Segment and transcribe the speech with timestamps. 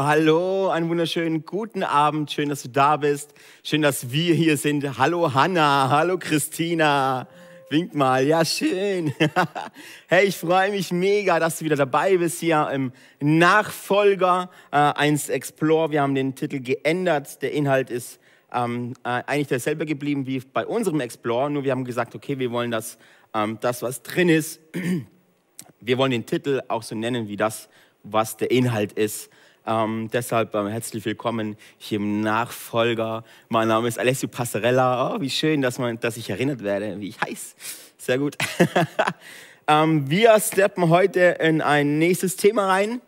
[0.00, 2.32] Hallo, einen wunderschönen guten Abend.
[2.32, 3.34] Schön, dass du da bist.
[3.62, 4.96] Schön, dass wir hier sind.
[4.96, 7.28] Hallo Hanna, hallo Christina.
[7.68, 9.12] Wink mal, ja schön.
[10.08, 15.28] hey, ich freue mich mega, dass du wieder dabei bist hier im Nachfolger äh, 1
[15.28, 15.90] Explore.
[15.90, 17.42] Wir haben den Titel geändert.
[17.42, 18.18] Der Inhalt ist
[18.50, 21.50] ähm, äh, eigentlich derselbe geblieben wie bei unserem Explore.
[21.50, 22.96] Nur wir haben gesagt, okay, wir wollen das,
[23.34, 24.58] ähm, das was drin ist,
[25.80, 27.68] wir wollen den Titel auch so nennen wie das,
[28.02, 29.28] was der Inhalt ist.
[29.64, 33.22] Ähm, deshalb ähm, herzlich willkommen hier im Nachfolger.
[33.48, 35.14] Mein Name ist Alessio Passarella.
[35.14, 37.54] Oh, wie schön, dass, man, dass ich erinnert werde, wie ich heiße.
[37.96, 38.36] Sehr gut.
[39.68, 43.00] ähm, wir steppen heute in ein nächstes Thema rein.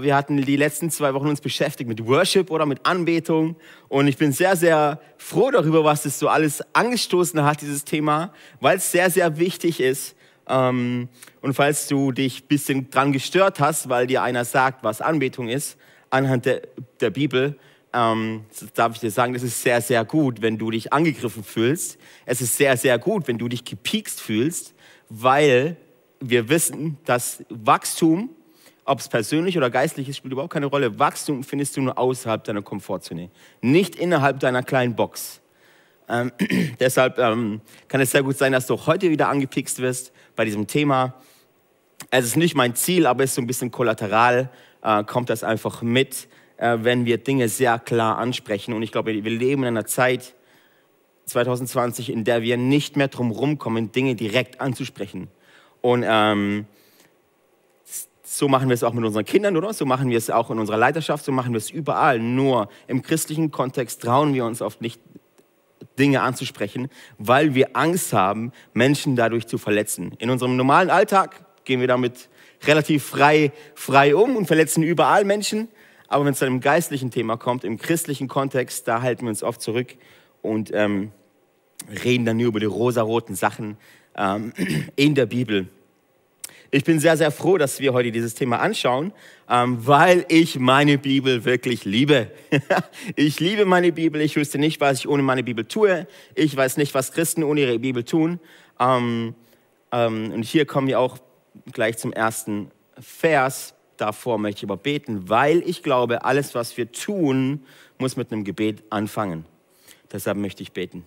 [0.00, 3.54] Wir hatten die letzten zwei Wochen uns beschäftigt mit Worship oder mit Anbetung.
[3.86, 8.32] Und ich bin sehr, sehr froh darüber, was es so alles angestoßen hat, dieses Thema,
[8.58, 10.16] weil es sehr, sehr wichtig ist,
[10.48, 11.08] ähm,
[11.40, 15.48] und falls du dich ein bisschen dran gestört hast, weil dir einer sagt, was Anbetung
[15.48, 15.78] ist,
[16.14, 16.62] anhand der,
[17.00, 17.58] der Bibel,
[17.92, 21.98] ähm, darf ich dir sagen, das ist sehr, sehr gut, wenn du dich angegriffen fühlst.
[22.24, 24.74] Es ist sehr, sehr gut, wenn du dich gepiekst fühlst,
[25.08, 25.76] weil
[26.20, 28.30] wir wissen, dass Wachstum,
[28.84, 30.98] ob es persönlich oder geistlich ist, spielt überhaupt keine Rolle.
[30.98, 35.40] Wachstum findest du nur außerhalb deiner Komfortzone, nicht innerhalb deiner kleinen Box.
[36.08, 36.32] Ähm,
[36.80, 40.66] deshalb ähm, kann es sehr gut sein, dass du heute wieder angepiekst wirst bei diesem
[40.66, 41.14] Thema.
[42.10, 44.50] Es ist nicht mein Ziel, aber es ist so ein bisschen kollateral,
[44.84, 48.74] äh, kommt das einfach mit, äh, wenn wir Dinge sehr klar ansprechen.
[48.74, 50.34] Und ich glaube, wir leben in einer Zeit
[51.26, 55.28] 2020, in der wir nicht mehr drum rumkommen, Dinge direkt anzusprechen.
[55.80, 56.66] Und ähm,
[58.22, 59.72] so machen wir es auch mit unseren Kindern, oder?
[59.72, 62.18] So machen wir es auch in unserer Leiterschaft, so machen wir es überall.
[62.18, 65.00] Nur im christlichen Kontext trauen wir uns oft nicht,
[65.98, 70.12] Dinge anzusprechen, weil wir Angst haben, Menschen dadurch zu verletzen.
[70.18, 72.28] In unserem normalen Alltag gehen wir damit
[72.66, 75.68] relativ frei, frei um und verletzen überall Menschen.
[76.08, 79.42] Aber wenn es zu einem geistlichen Thema kommt, im christlichen Kontext, da halten wir uns
[79.42, 79.94] oft zurück
[80.42, 81.10] und ähm,
[82.04, 83.76] reden dann nur über die rosaroten Sachen
[84.16, 84.52] ähm,
[84.96, 85.68] in der Bibel.
[86.70, 89.12] Ich bin sehr, sehr froh, dass wir heute dieses Thema anschauen,
[89.48, 92.32] ähm, weil ich meine Bibel wirklich liebe.
[93.16, 94.20] ich liebe meine Bibel.
[94.20, 96.08] Ich wüsste nicht, was ich ohne meine Bibel tue.
[96.34, 98.40] Ich weiß nicht, was Christen ohne ihre Bibel tun.
[98.80, 99.36] Ähm,
[99.92, 101.18] ähm, und hier kommen wir auch
[101.72, 103.74] gleich zum ersten Vers.
[103.96, 107.64] Davor möchte ich aber beten, weil ich glaube, alles, was wir tun,
[107.98, 109.44] muss mit einem Gebet anfangen.
[110.12, 111.06] Deshalb möchte ich beten.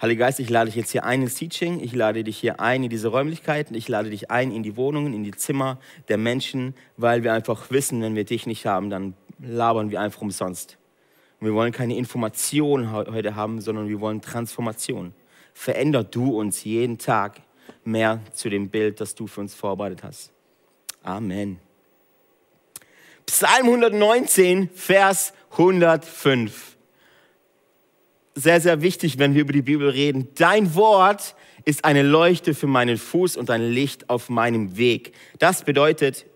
[0.00, 2.84] Heiliger Geist, ich lade dich jetzt hier ein ins Teaching, ich lade dich hier ein
[2.84, 6.74] in diese Räumlichkeiten, ich lade dich ein in die Wohnungen, in die Zimmer der Menschen,
[6.96, 10.78] weil wir einfach wissen, wenn wir dich nicht haben, dann labern wir einfach umsonst.
[11.40, 15.14] Und wir wollen keine Information heute haben, sondern wir wollen Transformation.
[15.52, 17.40] Veränder du uns jeden Tag
[17.90, 20.32] mehr zu dem Bild, das du für uns vorbereitet hast.
[21.02, 21.58] Amen.
[23.26, 26.78] Psalm 119, Vers 105
[28.38, 30.28] sehr, sehr wichtig, wenn wir über die Bibel reden.
[30.36, 31.34] Dein Wort
[31.64, 35.12] ist eine Leuchte für meinen Fuß und ein Licht auf meinem Weg.
[35.38, 36.26] Das bedeutet,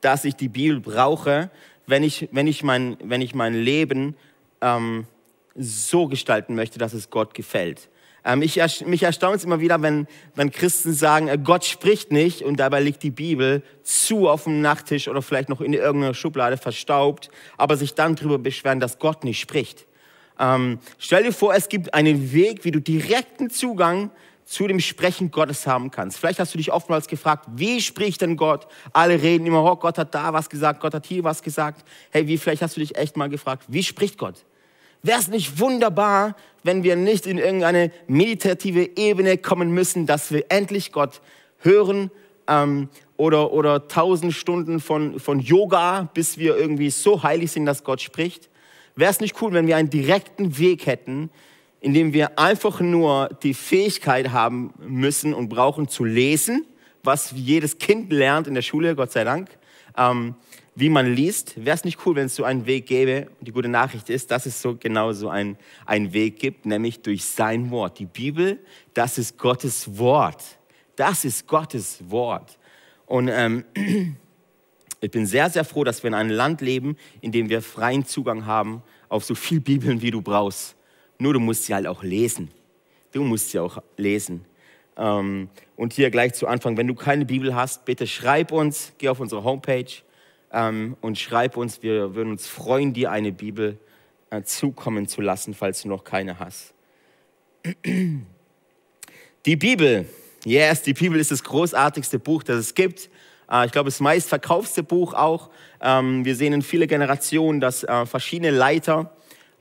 [0.00, 1.50] dass ich die Bibel brauche,
[1.86, 4.16] wenn ich, wenn ich, mein, wenn ich mein Leben
[4.60, 5.06] ähm,
[5.54, 7.88] so gestalten möchte, dass es Gott gefällt.
[8.26, 12.42] Ähm, ich, mich erstaunt es immer wieder, wenn, wenn Christen sagen, äh, Gott spricht nicht
[12.42, 16.56] und dabei liegt die Bibel zu auf dem Nachttisch oder vielleicht noch in irgendeiner Schublade
[16.56, 19.86] verstaubt, aber sich dann darüber beschweren, dass Gott nicht spricht.
[20.40, 24.10] Ähm, stell dir vor, es gibt einen Weg, wie du direkten Zugang
[24.44, 26.18] zu dem Sprechen Gottes haben kannst.
[26.18, 28.66] Vielleicht hast du dich oftmals gefragt, wie spricht denn Gott?
[28.92, 31.86] Alle reden immer, oh, Gott hat da was gesagt, Gott hat hier was gesagt.
[32.10, 34.44] Hey, wie vielleicht hast du dich echt mal gefragt, wie spricht Gott?
[35.06, 36.34] Wäre es nicht wunderbar,
[36.64, 41.20] wenn wir nicht in irgendeine meditative Ebene kommen müssen, dass wir endlich Gott
[41.58, 42.10] hören
[42.48, 47.84] ähm, oder, oder tausend Stunden von, von Yoga, bis wir irgendwie so heilig sind, dass
[47.84, 48.50] Gott spricht?
[48.96, 51.30] Wäre es nicht cool, wenn wir einen direkten Weg hätten,
[51.80, 56.66] in dem wir einfach nur die Fähigkeit haben müssen und brauchen zu lesen,
[57.04, 59.50] was jedes Kind lernt in der Schule, Gott sei Dank,
[59.96, 60.34] ähm,
[60.76, 61.54] wie man liest.
[61.56, 63.26] Wäre es nicht cool, wenn es so einen Weg gäbe?
[63.40, 65.56] Die gute Nachricht ist, dass es so genau so einen,
[65.86, 67.98] einen Weg gibt, nämlich durch sein Wort.
[67.98, 68.60] Die Bibel,
[68.94, 70.42] das ist Gottes Wort.
[70.94, 72.58] Das ist Gottes Wort.
[73.06, 73.64] Und ähm,
[75.00, 78.06] Ich bin sehr, sehr froh, dass wir in einem Land leben, in dem wir freien
[78.06, 80.74] Zugang haben auf so viel Bibeln, wie du brauchst.
[81.18, 82.50] Nur du musst sie halt auch lesen.
[83.12, 84.46] Du musst sie auch lesen.
[84.96, 89.08] Ähm, und hier gleich zu Anfang, wenn du keine Bibel hast, bitte schreib uns, geh
[89.08, 89.84] auf unsere Homepage
[90.52, 91.82] ähm, und schreib uns.
[91.82, 93.78] Wir würden uns freuen, dir eine Bibel
[94.30, 96.74] äh, zukommen zu lassen, falls du noch keine hast.
[99.46, 100.08] Die Bibel,
[100.44, 103.08] yes, die Bibel ist das großartigste Buch, das es gibt.
[103.48, 105.50] Äh, ich glaube, das meistverkaufste Buch auch.
[105.80, 109.12] Ähm, wir sehen in vielen Generationen, dass äh, verschiedene Leiter,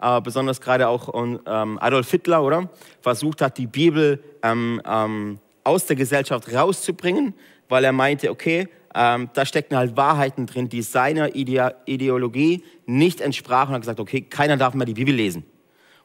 [0.02, 2.70] äh, besonders gerade auch ähm, Adolf Hitler, oder,
[3.02, 7.36] versucht hat, die Bibel ähm, aus der Gesellschaft rauszubringen,
[7.70, 13.20] weil er meinte, okay, ähm, da stecken halt Wahrheiten drin, die seiner Ide Ideologie nicht
[13.20, 15.46] entsprachen und hat gesagt, okay, keiner darf mehr die Bibel lesen.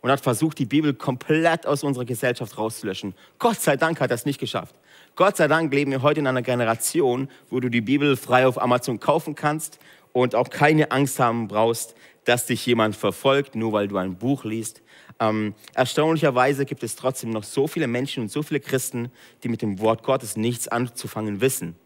[0.01, 3.15] Und hat versucht, die Bibel komplett aus unserer Gesellschaft rauszulöschen.
[3.39, 4.75] Gott sei Dank hat er es nicht geschafft.
[5.15, 8.61] Gott sei Dank leben wir heute in einer Generation, wo du die Bibel frei auf
[8.61, 9.79] Amazon kaufen kannst
[10.13, 11.95] und auch keine Angst haben brauchst,
[12.25, 14.83] dass dich jemand verfolgt, nur weil du ein Buch liest.
[15.21, 19.13] Ähm, erstaunlicherweise gibt es trotzdem noch so viele Menschen und so viele Christen,
[19.45, 21.77] die mit dem Wort Gottes nichts anzufangen wissen.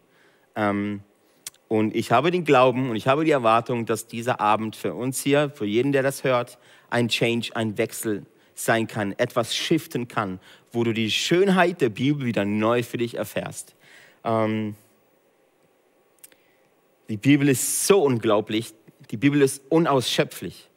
[0.55, 1.01] Ähm,
[1.67, 5.21] und ich habe den Glauben und ich habe die Erwartung, dass dieser Abend für uns
[5.21, 6.57] hier, für jeden, der das hört,
[6.89, 10.39] ein Change, ein Wechsel sein kann, etwas shiften kann,
[10.71, 13.75] wo du die Schönheit der Bibel wieder neu für dich erfährst.
[14.23, 14.75] Ähm,
[17.09, 18.73] die Bibel ist so unglaublich,
[19.11, 20.69] die Bibel ist unausschöpflich.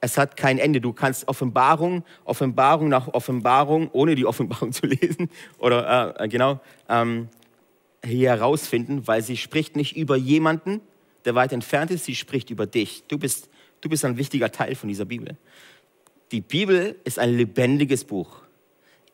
[0.00, 0.80] Es hat kein Ende.
[0.80, 5.28] Du kannst Offenbarung, Offenbarung nach Offenbarung, ohne die Offenbarung zu lesen,
[5.58, 7.28] oder äh, genau, ähm,
[8.04, 10.80] hier herausfinden, weil sie spricht nicht über jemanden,
[11.24, 13.04] der weit entfernt ist, sie spricht über dich.
[13.08, 13.48] Du bist,
[13.80, 15.36] du bist ein wichtiger Teil von dieser Bibel.
[16.30, 18.42] Die Bibel ist ein lebendiges Buch.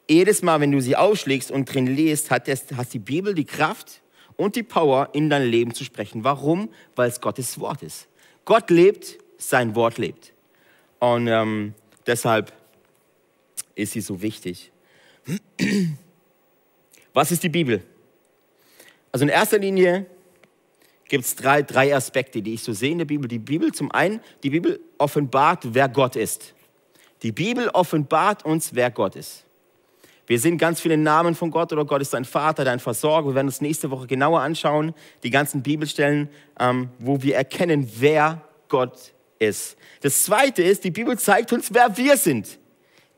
[0.09, 3.45] Jedes Mal, wenn du sie aufschlägst und drin liest, hat, das, hat die Bibel die
[3.45, 4.03] Kraft
[4.37, 6.25] und die Power, in dein Leben zu sprechen.
[6.25, 6.69] Warum?
[6.97, 8.09] Weil es Gottes Wort ist.
[8.45, 10.33] Gott lebt, sein Wort lebt.
[10.99, 11.75] Und ähm,
[12.07, 12.53] deshalb
[13.75, 14.73] ist sie so wichtig.
[17.15, 17.83] Was ist die Bibel?
[19.15, 20.07] Also in erster Linie
[21.05, 23.29] gibt es drei, drei Aspekte, die ich so sehe in der Bibel.
[23.29, 26.53] Die Bibel zum einen, die Bibel offenbart, wer Gott ist.
[27.23, 29.45] Die Bibel offenbart uns, wer Gott ist.
[30.27, 33.29] Wir sehen ganz viele Namen von Gott oder Gott ist dein Vater, dein Versorger.
[33.29, 36.29] Wir werden uns nächste Woche genauer anschauen, die ganzen Bibelstellen,
[36.59, 39.77] ähm, wo wir erkennen, wer Gott ist.
[40.01, 42.59] Das zweite ist, die Bibel zeigt uns, wer wir sind.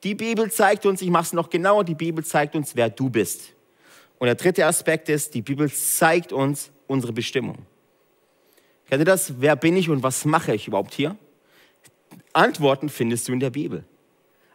[0.04, 3.08] Die Bibel zeigt uns, ich mache es noch genauer, die Bibel zeigt uns, wer du
[3.08, 3.55] bist.
[4.18, 7.58] Und der dritte Aspekt ist, die Bibel zeigt uns unsere Bestimmung.
[8.88, 9.40] Kennt ihr das?
[9.40, 11.16] Wer bin ich und was mache ich überhaupt hier?
[12.32, 13.84] Antworten findest du in der Bibel.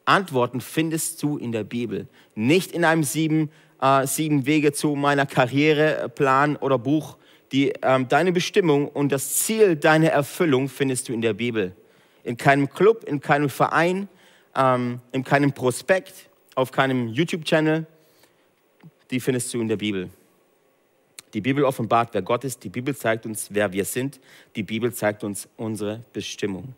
[0.06, 2.08] Antworten findest du in der Bibel.
[2.34, 7.18] Nicht in einem sieben, äh, sieben Wege zu meiner Karriereplan oder Buch.
[7.52, 11.76] Die, ähm, deine Bestimmung und das Ziel deiner Erfüllung findest du in der Bibel.
[12.24, 14.08] In keinem Club, in keinem Verein,
[14.56, 17.86] ähm, in keinem Prospekt, auf keinem YouTube-Channel,
[19.12, 20.10] die findest du in der Bibel.
[21.34, 22.64] Die Bibel offenbart, wer Gott ist.
[22.64, 24.20] Die Bibel zeigt uns, wer wir sind.
[24.56, 26.76] Die Bibel zeigt uns unsere Bestimmung.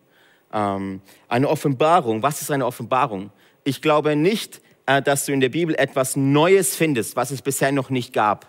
[0.52, 2.22] Ähm, eine Offenbarung.
[2.22, 3.32] Was ist eine Offenbarung?
[3.64, 7.72] Ich glaube nicht, äh, dass du in der Bibel etwas Neues findest, was es bisher
[7.72, 8.48] noch nicht gab.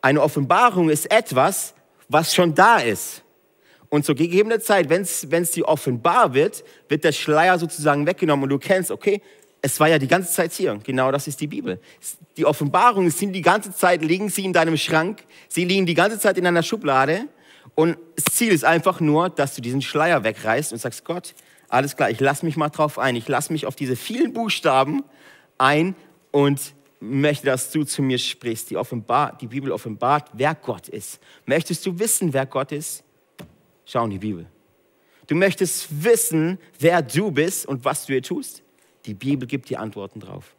[0.00, 1.74] Eine Offenbarung ist etwas,
[2.08, 3.22] was schon da ist.
[3.90, 8.50] Und zur gegebenen Zeit, wenn es dir offenbar wird, wird der Schleier sozusagen weggenommen und
[8.50, 9.22] du kennst, okay,
[9.60, 10.78] es war ja die ganze Zeit hier.
[10.84, 11.80] Genau das ist die Bibel.
[12.36, 15.24] Die Offenbarungen sind die ganze Zeit, liegen sie in deinem Schrank.
[15.48, 17.26] Sie liegen die ganze Zeit in einer Schublade.
[17.74, 21.34] Und das Ziel ist einfach nur, dass du diesen Schleier wegreißt und sagst, Gott,
[21.68, 23.16] alles klar, ich lasse mich mal drauf ein.
[23.16, 25.04] Ich lasse mich auf diese vielen Buchstaben
[25.58, 25.94] ein
[26.30, 28.70] und möchte, dass du zu mir sprichst.
[28.70, 31.20] Die, offenbar, die Bibel offenbart, wer Gott ist.
[31.46, 33.04] Möchtest du wissen, wer Gott ist?
[33.84, 34.46] Schau in die Bibel.
[35.26, 38.62] Du möchtest wissen, wer du bist und was du hier tust?
[39.08, 40.54] Die Bibel gibt die Antworten drauf.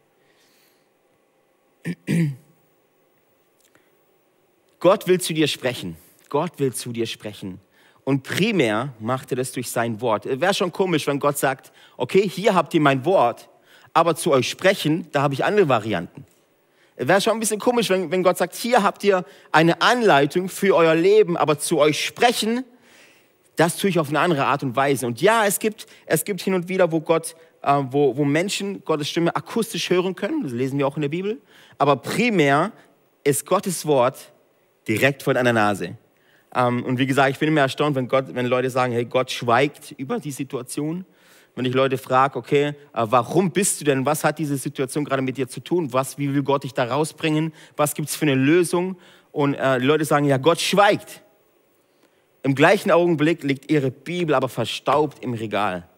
[4.80, 5.96] Gott will zu dir sprechen.
[6.28, 7.60] Gott will zu dir sprechen.
[8.02, 10.24] Und primär macht er das durch sein Wort.
[10.24, 13.48] Wäre schon komisch, wenn Gott sagt, okay, hier habt ihr mein Wort,
[13.92, 16.26] aber zu euch sprechen, da habe ich andere Varianten.
[16.96, 20.74] Wäre schon ein bisschen komisch, wenn, wenn Gott sagt, hier habt ihr eine Anleitung für
[20.74, 22.64] euer Leben, aber zu euch sprechen,
[23.54, 25.06] das tue ich auf eine andere Art und Weise.
[25.06, 28.84] Und ja, es gibt, es gibt hin und wieder, wo Gott äh, wo, wo Menschen
[28.84, 30.42] Gottes Stimme akustisch hören können.
[30.42, 31.40] Das lesen wir auch in der Bibel.
[31.78, 32.72] Aber primär
[33.24, 34.32] ist Gottes Wort
[34.88, 35.96] direkt vor deiner Nase.
[36.54, 39.30] Ähm, und wie gesagt, ich bin immer erstaunt, wenn, Gott, wenn Leute sagen, hey, Gott
[39.30, 41.04] schweigt über die Situation.
[41.54, 44.06] Wenn ich Leute frage, okay, äh, warum bist du denn?
[44.06, 45.92] Was hat diese Situation gerade mit dir zu tun?
[45.92, 47.52] Was, wie will Gott dich da rausbringen?
[47.76, 48.96] Was gibt es für eine Lösung?
[49.32, 51.22] Und äh, Leute sagen, ja, Gott schweigt.
[52.42, 55.89] Im gleichen Augenblick liegt ihre Bibel aber verstaubt im Regal.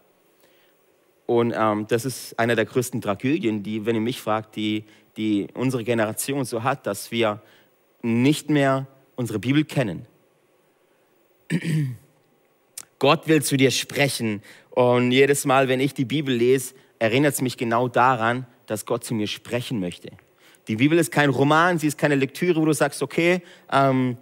[1.25, 4.85] Und ähm, das ist eine der größten Tragödien, die, wenn ihr mich fragt, die,
[5.17, 7.41] die unsere Generation so hat, dass wir
[8.01, 10.05] nicht mehr unsere Bibel kennen.
[12.99, 14.41] Gott will zu dir sprechen.
[14.69, 19.03] Und jedes Mal, wenn ich die Bibel lese, erinnert es mich genau daran, dass Gott
[19.03, 20.09] zu mir sprechen möchte.
[20.67, 24.17] Die Bibel ist kein Roman, sie ist keine Lektüre, wo du sagst, okay, ähm,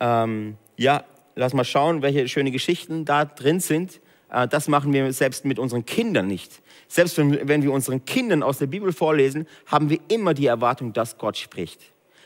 [0.00, 1.04] ähm, ja,
[1.36, 4.00] lass mal schauen, welche schöne Geschichten da drin sind.
[4.30, 6.60] Äh, das machen wir selbst mit unseren Kindern nicht.
[6.88, 11.18] Selbst wenn, wir unseren Kindern aus der Bibel vorlesen, haben wir immer die Erwartung, dass
[11.18, 11.80] Gott spricht.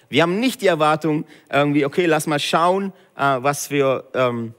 [0.08, 4.54] Wir haben nicht die Erwartung, irgendwie, okay, lass mal schauen, äh, was, für, ähm,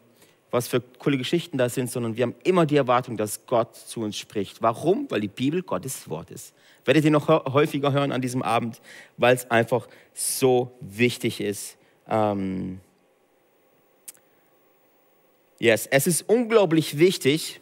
[0.51, 4.01] was für coole Geschichten da sind, sondern wir haben immer die Erwartung, dass Gott zu
[4.01, 4.61] uns spricht.
[4.61, 5.09] Warum?
[5.09, 6.53] Weil die Bibel Gottes Wort ist.
[6.83, 8.79] Werdet ihr noch häufiger hören an diesem Abend,
[9.17, 11.77] weil es einfach so wichtig ist.
[12.07, 12.79] Ähm,
[15.65, 17.59] yes, es ist unglaublich wichtig,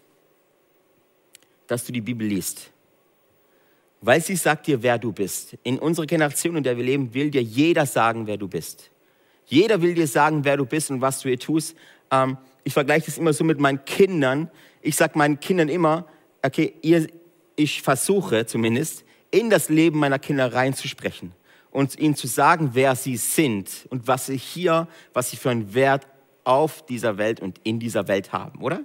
[1.68, 2.72] dass du die Bibel liest.
[4.02, 5.58] Weil sie sagt dir, wer du bist.
[5.64, 8.92] In unserer Generation, in der wir leben, will dir jeder sagen, wer du bist.
[9.46, 11.76] Jeder will dir sagen, wer du bist und was du hier tust.
[12.12, 14.52] Ähm, ich vergleiche das immer so mit meinen Kindern.
[14.82, 16.06] Ich sage meinen Kindern immer,
[16.42, 17.08] okay, ihr,
[17.56, 21.32] ich versuche zumindest, in das Leben meiner Kinder reinzusprechen
[21.72, 25.74] und ihnen zu sagen, wer sie sind und was sie hier, was sie für einen
[25.74, 26.06] Wert
[26.44, 28.82] auf dieser Welt und in dieser Welt haben, oder?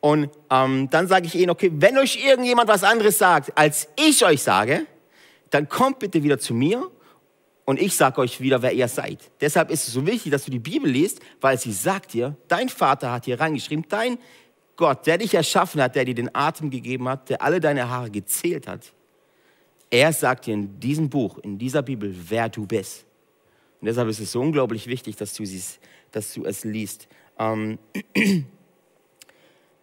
[0.00, 4.24] Und ähm, dann sage ich ihnen, okay, wenn euch irgendjemand was anderes sagt, als ich
[4.24, 4.86] euch sage,
[5.50, 6.90] dann kommt bitte wieder zu mir
[7.64, 9.18] und ich sage euch wieder, wer ihr seid.
[9.40, 12.68] Deshalb ist es so wichtig, dass du die Bibel liest, weil sie sagt dir, dein
[12.68, 14.18] Vater hat hier reingeschrieben, dein
[14.76, 18.10] Gott, der dich erschaffen hat, der dir den Atem gegeben hat, der alle deine Haare
[18.10, 18.92] gezählt hat,
[19.90, 23.04] er sagt dir in diesem Buch, in dieser Bibel, wer du bist.
[23.80, 25.78] Und deshalb ist es so unglaublich wichtig, dass du, siehst,
[26.12, 27.08] dass du es liest.
[27.38, 27.78] Ähm,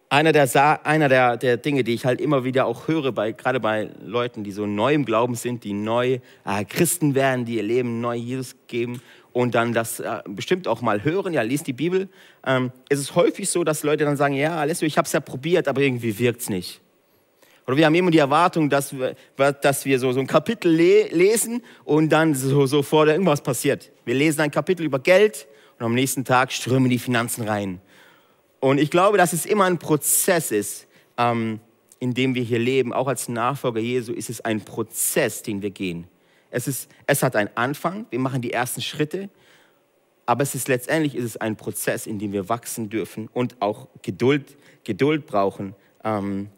[0.08, 3.58] einer der, einer der, der Dinge, die ich halt immer wieder auch höre, bei, gerade
[3.58, 7.62] bei Leuten, die so neu im Glauben sind, die neu äh, Christen werden, die ihr
[7.62, 9.02] Leben neu Jesus geben
[9.32, 12.08] und dann das äh, bestimmt auch mal hören, ja, liest die Bibel.
[12.46, 15.20] Ähm, es ist häufig so, dass Leute dann sagen, ja, Alessio, ich habe es ja
[15.20, 16.80] probiert, aber irgendwie wirkt es nicht.
[17.66, 21.08] Oder wir haben immer die Erwartung, dass wir, dass wir so, so ein Kapitel le
[21.08, 23.90] lesen und dann so, sofort irgendwas passiert.
[24.04, 25.48] Wir lesen ein Kapitel über Geld
[25.84, 27.78] und am nächsten Tag strömen die Finanzen rein.
[28.58, 30.86] Und ich glaube, dass es immer ein Prozess ist,
[31.18, 31.60] ähm,
[31.98, 32.94] in dem wir hier leben.
[32.94, 36.06] Auch als Nachfolger Jesu ist es ein Prozess, den wir gehen.
[36.50, 39.28] Es, ist, es hat einen Anfang, wir machen die ersten Schritte,
[40.24, 43.88] aber es ist letztendlich ist es ein Prozess, in dem wir wachsen dürfen und auch
[44.00, 45.74] Geduld, Geduld brauchen.
[46.02, 46.48] Ähm,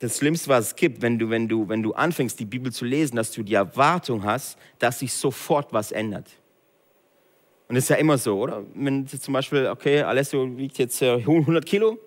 [0.00, 2.84] das Schlimmste, was es gibt, wenn du, wenn, du, wenn du anfängst, die Bibel zu
[2.84, 6.39] lesen, dass du die Erwartung hast, dass sich sofort was ändert.
[7.70, 8.64] Und das ist ja immer so, oder?
[8.74, 12.00] Wenn zum Beispiel, okay, Alessio wiegt jetzt 100 Kilo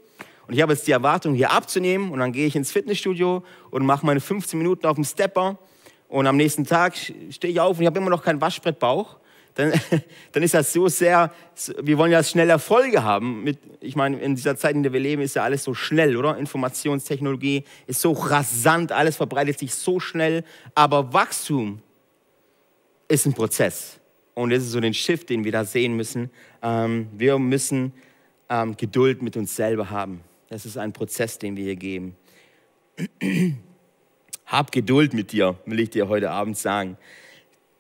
[0.46, 3.86] und ich habe jetzt die Erwartung, hier abzunehmen und dann gehe ich ins Fitnessstudio und
[3.86, 5.58] mache meine 15 Minuten auf dem Stepper
[6.10, 6.98] und am nächsten Tag
[7.30, 9.16] stehe ich auf und ich habe immer noch keinen Waschbrettbauch
[9.56, 9.72] dann,
[10.34, 11.32] dann ist das so sehr,
[11.82, 13.44] wir wollen ja schnell Erfolge haben.
[13.44, 16.18] Mit, ich meine, in dieser Zeit, in der wir leben, ist ja alles so schnell,
[16.18, 16.38] oder?
[16.38, 20.44] Informationstechnologie ist so rasant, alles verbreitet sich so schnell.
[20.76, 21.82] Aber Wachstum
[23.08, 24.00] ist ein Prozess.
[24.36, 26.30] Und das ist so den Shift, den wir da sehen müssen.
[26.62, 27.94] Ähm, wir müssen
[28.50, 30.22] ähm, Geduld mit uns selber haben.
[30.50, 32.16] Das ist ein Prozess, den wir hier geben.
[34.46, 36.98] Hab Geduld mit dir, will ich dir heute Abend sagen.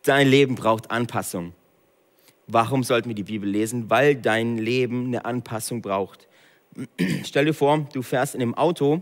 [0.03, 1.53] Dein Leben braucht Anpassung.
[2.47, 3.89] Warum sollten wir die Bibel lesen?
[3.89, 6.27] Weil dein Leben eine Anpassung braucht.
[7.23, 9.01] Stell dir vor, du fährst in einem Auto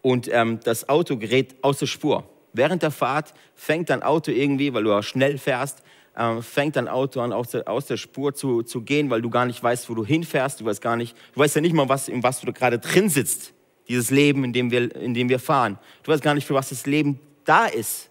[0.00, 2.28] und ähm, das Auto gerät aus der Spur.
[2.52, 5.82] Während der Fahrt fängt dein Auto irgendwie, weil du auch schnell fährst,
[6.14, 9.30] äh, fängt dein Auto an, aus der, aus der Spur zu, zu gehen, weil du
[9.30, 10.60] gar nicht weißt, wo du hinfährst.
[10.60, 13.08] Du weißt gar nicht, du weißt ja nicht mal, was, in was du gerade drin
[13.08, 13.54] sitzt.
[13.88, 15.78] Dieses Leben, in dem, wir, in dem wir fahren.
[16.02, 18.10] Du weißt gar nicht, für was das Leben da ist.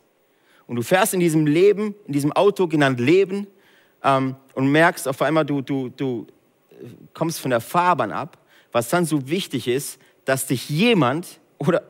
[0.68, 3.48] Und du fährst in diesem Leben, in diesem Auto genannt Leben,
[4.04, 6.28] ähm, und merkst auf einmal, du, du, du
[7.14, 8.38] kommst von der Fahrbahn ab,
[8.72, 11.84] was dann so wichtig ist, dass dich jemand oder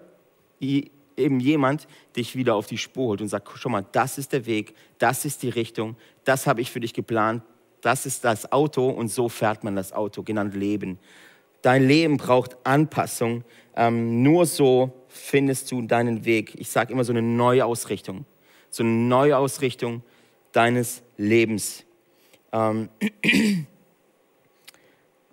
[1.22, 4.46] eben jemand dich wieder auf die Spur holt und sagt, schau mal, das ist der
[4.46, 7.44] Weg, das ist die Richtung, das habe ich für dich geplant,
[7.82, 11.00] das ist das Auto und so fährt man das Auto, genannt Leben.
[11.62, 13.44] Dein Leben braucht Anpassung,
[13.75, 16.54] ähm, nur so findest du deinen Weg.
[16.60, 18.25] Ich sage immer so eine Neuausrichtung,
[18.70, 20.04] so eine Neuausrichtung
[20.51, 21.84] deines Lebens.
[22.51, 22.90] Ähm,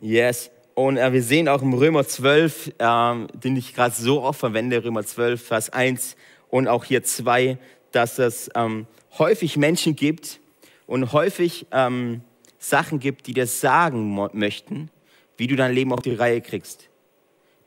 [0.00, 0.50] yes.
[0.78, 4.85] Und äh, wir sehen auch im Römer 12, äh, den ich gerade so oft verwende,
[4.85, 6.14] Römer 12, Vers 1
[6.50, 7.58] und auch hier 2,
[7.90, 8.87] dass es ähm,
[9.18, 10.38] häufig Menschen gibt
[10.87, 12.20] und häufig ähm,
[12.61, 14.88] Sachen gibt, die dir sagen möchten,
[15.37, 16.88] wie du dein Leben auf die Reihe kriegst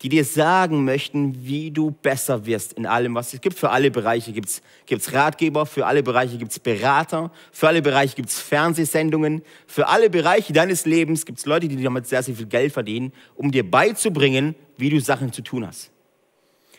[0.02, 3.58] die dir sagen möchten, wie du besser wirst in allem, was es gibt.
[3.58, 8.16] Für alle Bereiche gibt es Ratgeber, für alle Bereiche gibt es Berater, für alle Bereiche
[8.16, 12.36] gibt es Fernsehsendungen, für alle Bereiche deines Lebens gibt es Leute, die damit sehr, sehr
[12.36, 15.92] viel Geld verdienen, um dir beizubringen, wie du Sachen zu tun hast.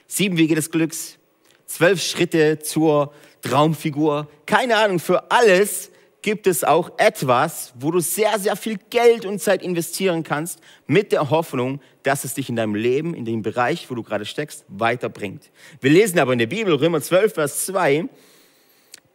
[0.09, 1.19] Sieben Wege des Glücks,
[1.67, 4.29] zwölf Schritte zur Traumfigur.
[4.47, 5.92] Keine Ahnung, für alles
[6.23, 11.13] gibt es auch etwas, wo du sehr, sehr viel Geld und Zeit investieren kannst, mit
[11.13, 14.65] der Hoffnung, dass es dich in deinem Leben, in dem Bereich, wo du gerade steckst,
[14.69, 15.51] weiterbringt.
[15.81, 18.07] Wir lesen aber in der Bibel, Römer 12, Vers 2,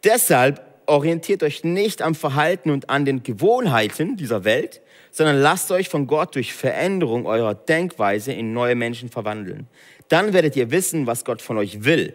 [0.04, 5.88] deshalb orientiert euch nicht am Verhalten und an den Gewohnheiten dieser Welt, sondern lasst euch
[5.88, 9.66] von Gott durch Veränderung eurer Denkweise in neue Menschen verwandeln.
[10.08, 12.14] Dann werdet ihr wissen, was Gott von euch will.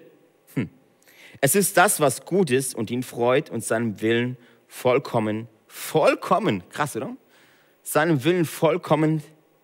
[0.55, 0.69] Hm.
[1.41, 4.37] Es ist das, was gut ist und ihn freut und seinem Willen
[4.73, 7.15] vollkommen, vollkommen, krass, oder?
[7.83, 9.21] Seinem Willen vollkommen,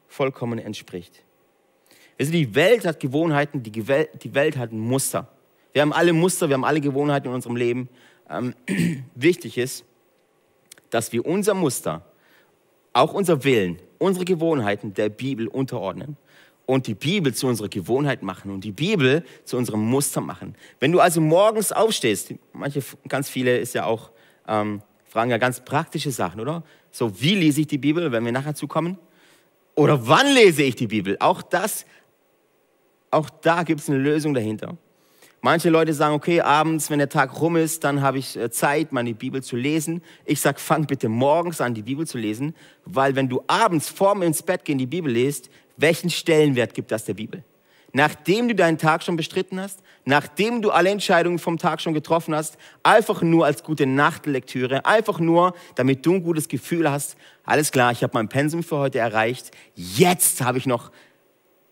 [0.07, 1.23] vollkommen entspricht.
[2.19, 5.27] Also die Welt hat Gewohnheiten, die Welt hat Muster.
[5.73, 7.89] Wir haben alle Muster, wir haben alle Gewohnheiten in unserem Leben.
[8.29, 8.53] Ähm,
[9.15, 9.83] wichtig ist,
[10.89, 12.05] dass wir unser Muster,
[12.93, 16.17] auch unser Willen, unsere Gewohnheiten der Bibel unterordnen
[16.65, 20.55] und die Bibel zu unserer Gewohnheit machen und die Bibel zu unserem Muster machen.
[20.79, 24.11] Wenn du also morgens aufstehst, manche, ganz viele ist ja auch
[24.47, 26.63] ähm, fragen ja ganz praktische Sachen, oder?
[26.91, 28.97] So, wie lese ich die Bibel, wenn wir nachher zukommen?
[29.75, 31.17] Oder wann lese ich die Bibel?
[31.19, 31.85] Auch das,
[33.11, 34.77] auch da gibt es eine Lösung dahinter.
[35.41, 38.91] Manche Leute sagen, okay, abends, wenn der Tag rum ist, dann habe ich äh, Zeit,
[38.91, 40.01] meine Bibel zu lesen.
[40.25, 44.21] Ich sage, fang bitte morgens an, die Bibel zu lesen, weil wenn du abends vorm
[44.21, 47.43] ins Bett gehen die Bibel liest, welchen Stellenwert gibt das der Bibel?
[47.93, 52.35] Nachdem du deinen Tag schon bestritten hast, nachdem du alle Entscheidungen vom Tag schon getroffen
[52.35, 57.71] hast, einfach nur als gute Nachtlektüre, einfach nur, damit du ein gutes Gefühl hast, alles
[57.71, 60.91] klar, ich habe mein Pensum für heute erreicht, jetzt habe ich noch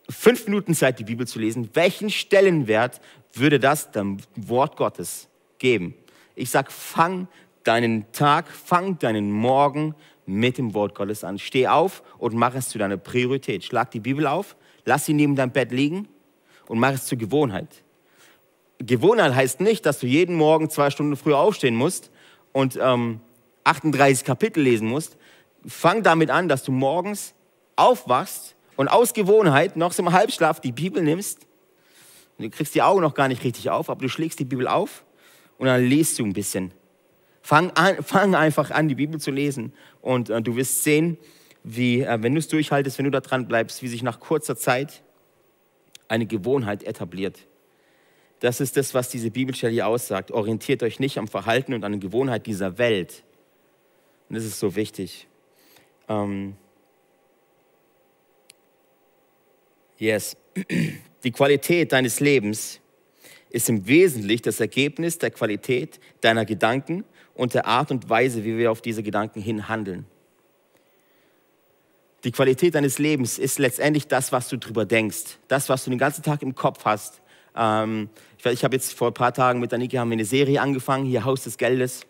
[0.09, 1.69] fünf Minuten Zeit, die Bibel zu lesen.
[1.73, 3.01] Welchen Stellenwert
[3.33, 5.27] würde das dem Wort Gottes
[5.59, 5.93] geben?
[6.35, 7.27] Ich sage, fang
[7.63, 9.95] deinen Tag, fang deinen Morgen
[10.25, 11.39] mit dem Wort Gottes an.
[11.39, 13.63] Steh auf und mach es zu deiner Priorität.
[13.63, 14.55] Schlag die Bibel auf,
[14.87, 16.07] Lass sie neben deinem Bett liegen
[16.67, 17.67] und mach es zur Gewohnheit.
[18.77, 22.09] Gewohnheit heißt nicht, dass du jeden Morgen zwei Stunden früher aufstehen musst
[22.53, 23.19] und ähm,
[23.65, 25.17] 38 Kapitel lesen musst.
[25.67, 27.33] Fang damit an, dass du morgens
[27.75, 31.45] aufwachst und aus Gewohnheit noch im Halbschlaf die Bibel nimmst.
[32.37, 35.03] Du kriegst die Augen noch gar nicht richtig auf, aber du schlägst die Bibel auf
[35.57, 36.71] und dann liest du ein bisschen.
[37.41, 41.17] Fang, an, fang einfach an, die Bibel zu lesen und äh, du wirst sehen,
[41.67, 44.55] wie, äh, wenn du es durchhaltest, wenn du da dran bleibst, wie sich nach kurzer
[44.55, 45.03] Zeit
[46.07, 47.45] eine Gewohnheit etabliert.
[48.39, 50.31] Das ist das, was diese Bibelstelle hier aussagt.
[50.31, 53.23] Orientiert euch nicht am Verhalten und an der Gewohnheit dieser Welt.
[54.29, 55.27] Und das ist so wichtig.
[56.07, 56.55] Ähm
[59.97, 60.37] yes.
[61.23, 62.79] Die Qualität deines Lebens
[63.49, 67.03] ist im Wesentlichen das Ergebnis der Qualität deiner Gedanken
[67.33, 70.05] und der Art und Weise, wie wir auf diese Gedanken hin handeln.
[72.23, 75.99] Die Qualität deines Lebens ist letztendlich das, was du drüber denkst, das, was du den
[75.99, 77.21] ganzen Tag im Kopf hast.
[77.55, 80.61] Ähm, ich, ich habe jetzt vor ein paar Tagen mit Aniki haben wir eine Serie
[80.61, 82.05] angefangen, hier Haus des Geldes,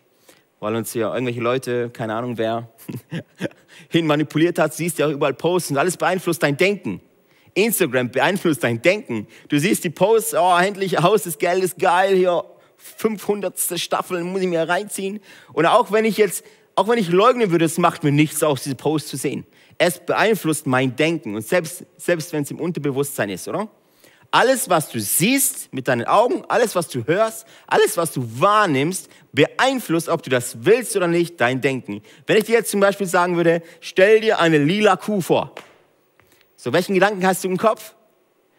[0.60, 2.68] weil uns hier irgendwelche Leute, keine Ahnung wer,
[3.88, 4.74] hin manipuliert hat.
[4.74, 7.00] Siehst ja auch überall Posts und alles beeinflusst dein Denken.
[7.54, 9.26] Instagram beeinflusst dein Denken.
[9.48, 12.44] Du siehst die Posts, oh, endlich Haus des Geldes, geil, hier
[12.76, 13.58] 500.
[13.78, 15.20] Staffel, muss ich mir reinziehen.
[15.52, 16.44] Und auch wenn ich jetzt,
[16.76, 19.46] auch wenn ich leugnen würde, es macht mir nichts aus, diese Posts zu sehen.
[19.78, 23.68] Es beeinflusst mein Denken und selbst, selbst wenn es im Unterbewusstsein ist, oder?
[24.30, 29.08] Alles, was du siehst mit deinen Augen, alles, was du hörst, alles, was du wahrnimmst,
[29.32, 32.02] beeinflusst, ob du das willst oder nicht, dein Denken.
[32.26, 35.54] Wenn ich dir jetzt zum Beispiel sagen würde, stell dir eine lila Kuh vor.
[36.56, 37.94] So, welchen Gedanken hast du im Kopf?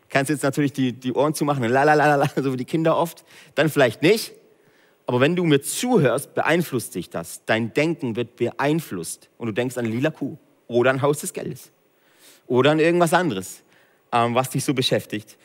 [0.07, 2.97] Kannst jetzt natürlich die, die Ohren zumachen, la la la la, so wie die Kinder
[2.97, 3.23] oft.
[3.53, 4.33] Dann vielleicht nicht.
[5.05, 7.45] Aber wenn du mir zuhörst, beeinflusst dich das.
[7.45, 10.37] Dein Denken wird beeinflusst und du denkst an lila Kuh
[10.69, 11.71] oder ein Haus des Geldes
[12.47, 13.63] oder an irgendwas anderes,
[14.13, 15.37] ähm, was dich so beschäftigt.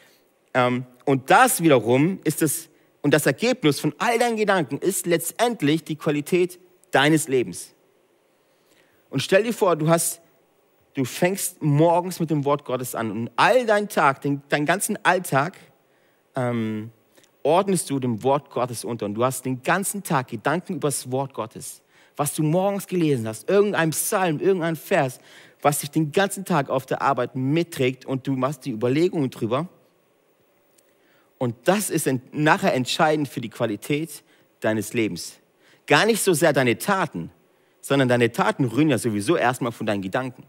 [0.53, 2.69] Ähm, und das wiederum ist das,
[3.03, 6.61] und das Ergebnis von all deinen Gedanken ist letztendlich die Qualität
[6.93, 7.75] deines Lebens.
[9.11, 10.21] Und stell dir vor, du hast,
[10.95, 14.99] du fängst morgens mit dem Wort Gottes an und all deinen Tag, den, deinen ganzen
[15.05, 15.57] Alltag,
[16.37, 16.91] ähm,
[17.43, 21.11] ordnest du dem Wort Gottes unter und du hast den ganzen Tag Gedanken über das
[21.11, 21.83] Wort Gottes
[22.17, 25.19] was du morgens gelesen hast, irgendein Psalm, irgendein Vers,
[25.63, 29.69] was dich den ganzen Tag auf der Arbeit mitträgt und du machst die Überlegungen drüber.
[31.39, 34.23] Und das ist nachher entscheidend für die Qualität
[34.61, 35.39] deines Lebens.
[35.87, 37.31] Gar nicht so sehr deine Taten,
[37.81, 40.45] sondern deine Taten rühren ja sowieso erstmal von deinen Gedanken.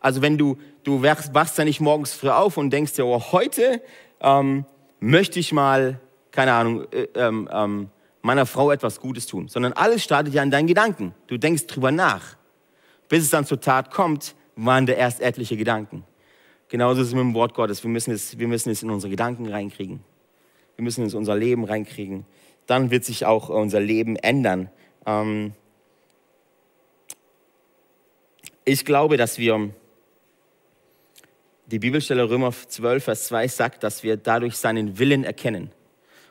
[0.00, 3.20] Also wenn du, du wachst, wachst ja nicht morgens früh auf und denkst dir, oh,
[3.32, 3.82] heute
[4.20, 4.64] ähm,
[4.98, 6.00] möchte ich mal,
[6.30, 7.90] keine Ahnung, äh, ähm, ähm,
[8.22, 11.14] meiner Frau etwas Gutes tun, sondern alles startet ja in deinen Gedanken.
[11.26, 12.36] Du denkst drüber nach.
[13.08, 16.04] Bis es dann zur Tat kommt, waren da erst etliche Gedanken.
[16.68, 17.82] Genauso ist es mit dem Wort Gottes.
[17.82, 20.00] Wir müssen es, wir müssen es in unsere Gedanken reinkriegen.
[20.76, 22.24] wir müssen es in unser Leben reinkriegen.
[22.66, 24.70] Dann wird sich auch unser Leben ändern.
[25.04, 25.52] Ähm
[28.64, 29.70] ich glaube, dass wir,
[31.66, 35.72] die Bibelstelle Römer 12, Vers 2 sagt, dass wir dadurch seinen Willen erkennen.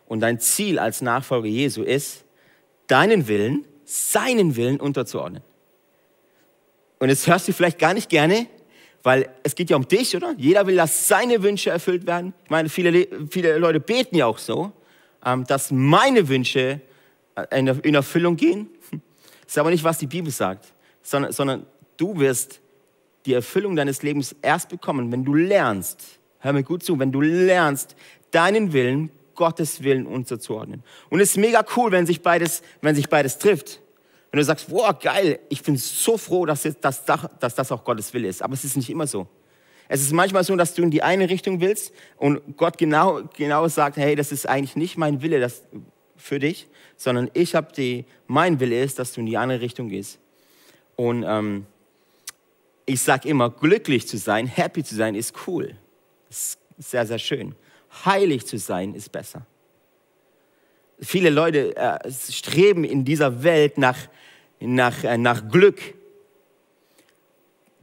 [0.10, 2.26] Und dein Ziel als Nachfolger Jesu ist,
[2.88, 5.44] deinen Willen, seinen Willen unterzuordnen.
[7.00, 8.48] Und jetzt hörst du vielleicht gar nicht gerne,
[9.04, 10.34] weil es geht ja um dich, oder?
[10.38, 12.34] Jeder will, dass seine Wünsche erfüllt werden.
[12.44, 14.74] Ich meine, viele, viele Leute beten ja auch so,
[15.24, 16.82] ähm, dass meine Wünsche
[17.36, 18.68] äh, in Erfüllung gehen.
[18.92, 19.00] Das
[19.48, 21.66] ist aber nicht, was die Bibel sagt, sondern, sondern
[21.98, 22.60] du wirst
[23.26, 27.22] die Erfüllung deines Lebens erst bekommen, wenn du lernst, hör mir gut zu, wenn du
[27.22, 27.96] lernst,
[28.32, 30.84] deinen Willen Gottes Willen unterzuordnen.
[31.10, 33.80] Und es ist mega cool, wenn sich beides, wenn sich beides trifft.
[34.32, 38.14] Wenn du sagst, wow, geil, ich bin so froh, dass, dass, dass das auch Gottes
[38.14, 38.44] Wille ist.
[38.44, 39.28] Aber es ist nicht immer so.
[39.88, 43.66] Es ist manchmal so, dass du in die eine Richtung willst und Gott genau, genau
[43.70, 45.64] sagt, hey, das ist eigentlich nicht mein Wille das
[46.18, 49.88] für dich, sondern ich habe die, mein Wille ist, dass du in die andere Richtung
[49.88, 50.20] gehst.
[50.98, 51.66] Und ähm,
[52.86, 55.78] ich sage immer, glücklich zu sein, happy zu sein, ist cool.
[56.28, 57.56] Das ist sehr, sehr schön.
[58.06, 59.46] Heilig zu sein ist besser.
[61.00, 63.98] Viele Leute äh, streben in dieser Welt nach,
[64.60, 65.80] nach, äh, nach Glück.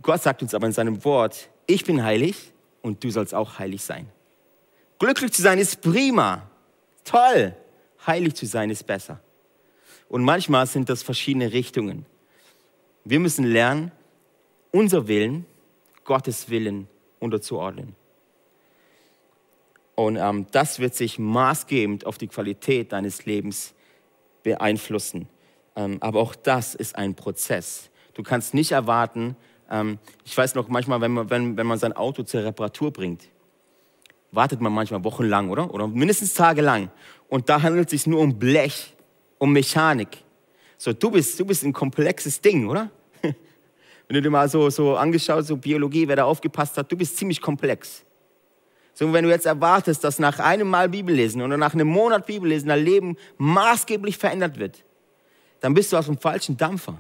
[0.03, 3.83] Gott sagt uns aber in seinem Wort, ich bin heilig und du sollst auch heilig
[3.83, 4.07] sein.
[4.99, 6.49] Glücklich zu sein ist prima,
[7.05, 7.55] toll.
[8.07, 9.21] Heilig zu sein ist besser.
[10.09, 12.07] Und manchmal sind das verschiedene Richtungen.
[13.05, 13.91] Wir müssen lernen,
[14.71, 15.47] unser Willen
[16.05, 16.87] Gottes Willen
[17.19, 17.97] unterzuordnen.
[19.97, 23.75] Und ähm, das wird sich maßgebend auf die Qualität deines Lebens
[24.43, 25.27] beeinflussen.
[25.75, 27.91] Ähm, aber auch das ist ein Prozess.
[28.15, 29.37] Du kannst nicht erwarten,
[29.71, 33.29] ähm, ich weiß noch manchmal, wenn man, wenn, wenn man sein Auto zur Reparatur bringt,
[34.33, 35.73] wartet man manchmal wochenlang, oder?
[35.73, 36.91] Oder mindestens tagelang.
[37.29, 38.95] Und da handelt es sich nur um Blech,
[39.39, 40.25] um Mechanik.
[40.79, 42.91] So, du bist, du bist ein komplexes Ding, oder?
[43.23, 43.35] Wenn
[44.15, 47.41] du dir mal so, so angeschaut, so Biologie, wer da aufgepasst hat, du bist ziemlich
[47.41, 48.06] komplex.
[48.99, 52.71] So, wenn du jetzt erwartest, dass nach einem Mal Bibellesen oder nach einem Monat Bibellesen
[52.71, 54.85] dein Leben maßgeblich verändert wird,
[55.61, 56.99] dann bist du aus dem falschen Dampfer.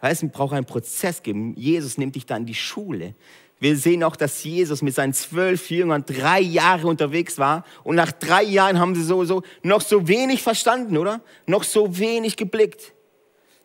[0.00, 1.54] Heißt, es braucht einen Prozess geben.
[1.56, 3.16] Jesus nimmt dich da in die Schule.
[3.58, 8.12] Wir sehen auch, dass Jesus mit seinen zwölf Jüngern drei Jahre unterwegs war und nach
[8.12, 11.20] drei Jahren haben sie so, so noch so wenig verstanden, oder?
[11.46, 12.92] Noch so wenig geblickt,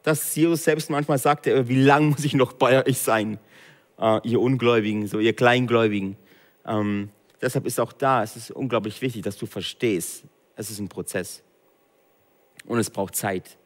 [0.01, 3.37] dass Jesus selbst manchmal sagte, wie lange muss ich noch bei euch sein,
[3.99, 6.17] uh, ihr Ungläubigen, so ihr Kleingläubigen.
[6.65, 7.09] Ähm,
[7.43, 10.23] Deshalb ist auch da, es ist unglaublich wichtig, dass du verstehst,
[10.55, 11.43] es ist ein Prozess
[12.65, 13.57] und es braucht Zeit.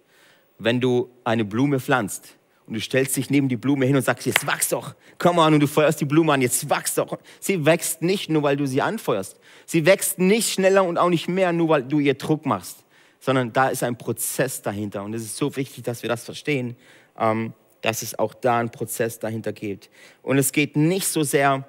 [0.58, 4.26] Wenn du eine Blume pflanzt und du stellst dich neben die Blume hin und sagst,
[4.26, 7.20] jetzt wachs doch, komm an und du feuerst die Blume an, jetzt wachs doch.
[7.40, 9.40] Sie wächst nicht nur, weil du sie anfeuerst.
[9.68, 12.84] Sie wächst nicht schneller und auch nicht mehr, nur weil du ihr Druck machst,
[13.20, 16.76] sondern da ist ein Prozess dahinter und es ist so wichtig, dass wir das verstehen,
[17.16, 19.92] ähm, dass es auch da einen Prozess dahinter gibt.
[20.24, 21.68] Und es geht nicht so sehr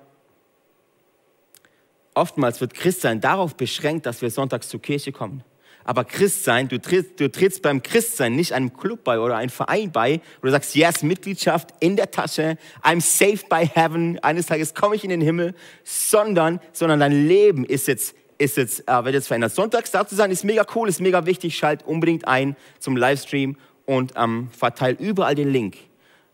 [2.19, 5.45] Oftmals wird Christsein darauf beschränkt, dass wir sonntags zur Kirche kommen.
[5.85, 9.93] Aber Christsein, du trittst, du trittst beim Christsein nicht einem Club bei oder einem Verein
[9.93, 14.75] bei, wo du sagst, yes, Mitgliedschaft in der Tasche, I'm safe by heaven, eines Tages
[14.75, 15.55] komme ich in den Himmel,
[15.85, 19.55] sondern, sondern dein Leben ist jetzt, ist jetzt, äh, wird jetzt verändert.
[19.55, 23.57] Sonntags da zu sein, ist mega cool, ist mega wichtig, schalt unbedingt ein zum Livestream
[23.87, 25.77] und ähm, verteil überall den Link.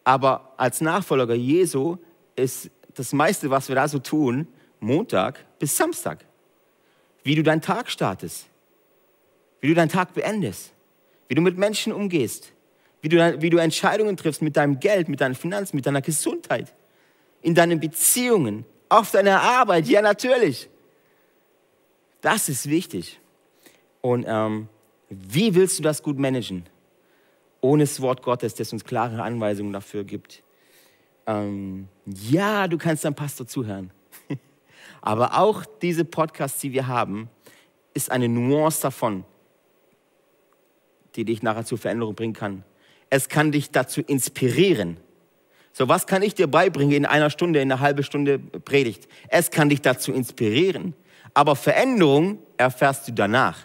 [0.02, 1.98] Aber als Nachfolger Jesu
[2.36, 4.48] ist das meiste, was wir da so tun,
[4.84, 6.24] Montag bis Samstag.
[7.22, 8.46] Wie du deinen Tag startest,
[9.60, 10.72] wie du deinen Tag beendest,
[11.28, 12.52] wie du mit Menschen umgehst,
[13.00, 16.74] wie du, wie du Entscheidungen triffst mit deinem Geld, mit deinen Finanzen, mit deiner Gesundheit,
[17.40, 20.68] in deinen Beziehungen, auf deiner Arbeit, ja natürlich.
[22.20, 23.20] Das ist wichtig.
[24.00, 24.68] Und ähm,
[25.08, 26.66] wie willst du das gut managen?
[27.60, 30.42] Ohne das Wort Gottes, das uns klare Anweisungen dafür gibt.
[31.26, 33.90] Ähm, ja, du kannst deinem Pastor zuhören.
[35.06, 37.28] Aber auch diese Podcasts, die wir haben,
[37.92, 39.24] ist eine Nuance davon,
[41.14, 42.64] die dich nachher zur Veränderung bringen kann.
[43.10, 44.96] Es kann dich dazu inspirieren.
[45.74, 49.06] So, was kann ich dir beibringen in einer Stunde, in einer halben Stunde Predigt?
[49.28, 50.94] Es kann dich dazu inspirieren.
[51.34, 53.58] Aber Veränderung erfährst du danach.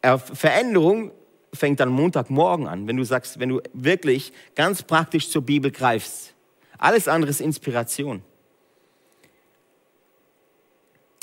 [0.00, 1.10] Veränderung
[1.52, 6.34] fängt dann Montagmorgen an, wenn du sagst, wenn du wirklich ganz praktisch zur Bibel greifst.
[6.78, 8.22] Alles andere ist Inspiration.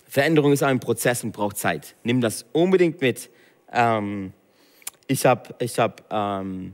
[0.07, 1.95] Veränderung ist ein Prozess und braucht Zeit.
[2.03, 3.29] Nimm das unbedingt mit.
[3.71, 4.33] Ähm,
[5.07, 6.73] ich, hab, ich, hab, ähm,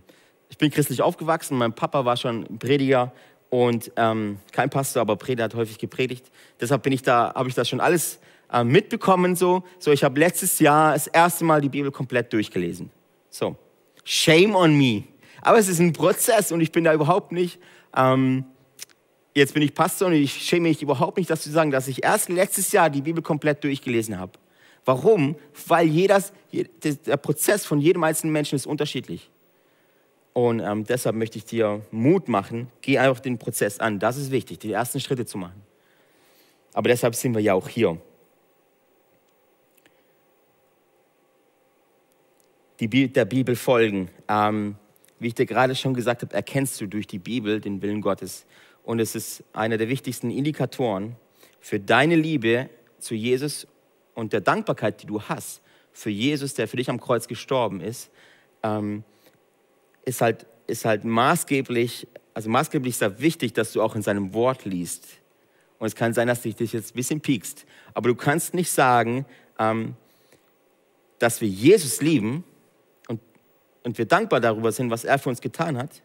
[0.50, 1.58] ich bin christlich aufgewachsen.
[1.58, 3.12] Mein Papa war schon Prediger
[3.50, 6.32] und ähm, kein Pastor, aber Prediger hat häufig gepredigt.
[6.60, 8.20] Deshalb bin ich da, habe ich das schon alles
[8.52, 9.64] äh, mitbekommen so.
[9.80, 12.92] So, ich habe letztes Jahr das erste Mal die Bibel komplett durchgelesen.
[13.30, 13.56] So,
[14.04, 15.04] shame on me.
[15.42, 17.60] Aber es ist ein Prozess und ich bin da überhaupt nicht.
[17.96, 18.46] Ähm,
[19.34, 22.04] jetzt bin ich Pastor und ich schäme mich überhaupt nicht, das zu sagen, dass ich
[22.04, 24.34] erst letztes Jahr die Bibel komplett durchgelesen habe.
[24.86, 25.36] Warum?
[25.68, 29.30] Weil jeder, der Prozess von jedem einzelnen Menschen ist unterschiedlich.
[30.34, 34.00] Und ähm, deshalb möchte ich dir Mut machen, geh einfach den Prozess an.
[34.00, 35.62] Das ist wichtig, die ersten Schritte zu machen.
[36.74, 38.00] Aber deshalb sind wir ja auch hier.
[42.80, 44.10] Die, der Bibel folgen.
[44.28, 44.76] Ähm,
[45.20, 48.46] wie ich dir gerade schon gesagt habe, erkennst du durch die Bibel den Willen Gottes.
[48.84, 51.16] Und es ist einer der wichtigsten Indikatoren
[51.60, 52.70] für deine Liebe
[53.00, 53.68] zu Jesus
[54.14, 55.62] und der Dankbarkeit, die du hast
[55.94, 58.12] für Jesus, der für dich am Kreuz gestorben ist,
[58.64, 59.04] ähm,
[60.06, 64.34] ist, halt, ist halt maßgeblich, also maßgeblich ist da wichtig, dass du auch in seinem
[64.34, 65.08] Wort liest.
[65.80, 67.66] Und es kann sein, dass dich das jetzt ein bisschen piekst.
[67.94, 69.26] Aber du kannst nicht sagen,
[69.60, 69.96] ähm,
[71.20, 72.44] dass wir Jesus lieben
[73.08, 73.22] und,
[73.84, 76.02] und wir dankbar darüber sind, was er für uns getan hat,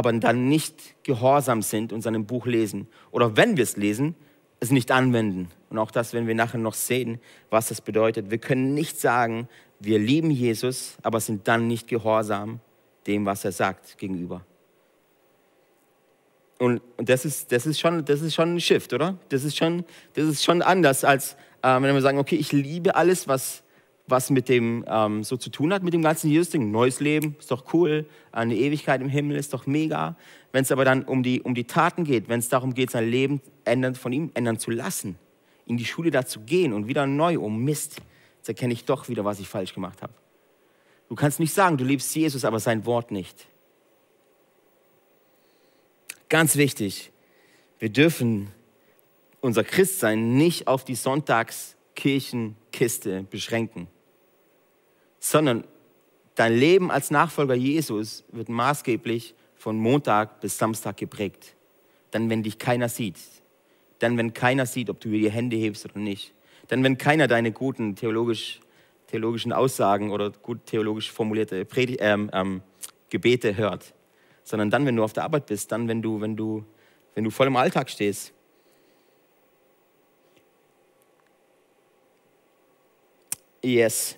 [0.00, 2.88] aber dann nicht gehorsam sind und seinem Buch lesen.
[3.10, 4.14] Oder wenn wir es lesen,
[4.58, 5.50] es nicht anwenden.
[5.68, 8.30] Und auch das, wenn wir nachher noch sehen, was das bedeutet.
[8.30, 9.46] Wir können nicht sagen,
[9.78, 12.60] wir lieben Jesus, aber sind dann nicht gehorsam
[13.06, 14.40] dem, was er sagt gegenüber.
[16.58, 19.18] Und, und das, ist, das, ist schon, das ist schon ein Shift, oder?
[19.28, 19.84] Das ist schon,
[20.14, 23.62] das ist schon anders, als äh, wenn wir sagen, okay, ich liebe alles, was,
[24.10, 26.70] was mit dem ähm, so zu tun hat, mit dem ganzen Jesus-Ding.
[26.70, 28.06] Neues Leben, ist doch cool.
[28.32, 30.16] Eine Ewigkeit im Himmel ist doch mega.
[30.52, 33.08] Wenn es aber dann um die, um die Taten geht, wenn es darum geht, sein
[33.08, 35.16] Leben ändern, von ihm ändern zu lassen,
[35.66, 37.96] in die Schule da zu gehen und wieder neu, um oh Mist,
[38.38, 40.12] jetzt erkenne ich doch wieder, was ich falsch gemacht habe.
[41.08, 43.48] Du kannst nicht sagen, du liebst Jesus, aber sein Wort nicht.
[46.28, 47.10] Ganz wichtig,
[47.80, 48.52] wir dürfen
[49.40, 53.88] unser Christsein nicht auf die Sonntagskirchenkiste beschränken,
[55.20, 55.62] sondern
[56.34, 61.54] dein Leben als Nachfolger Jesus wird maßgeblich von Montag bis Samstag geprägt.
[62.10, 63.18] Dann, wenn dich keiner sieht.
[64.00, 66.34] Dann, wenn keiner sieht, ob du die Hände hebst oder nicht.
[66.66, 68.58] Dann, wenn keiner deine guten theologisch,
[69.06, 72.62] theologischen Aussagen oder gut theologisch formulierte Predigt, ähm, ähm,
[73.10, 73.94] Gebete hört
[74.50, 76.64] sondern dann, wenn du auf der Arbeit bist, dann, wenn du, wenn du,
[77.14, 78.32] wenn du voll im Alltag stehst.
[83.62, 84.16] Yes.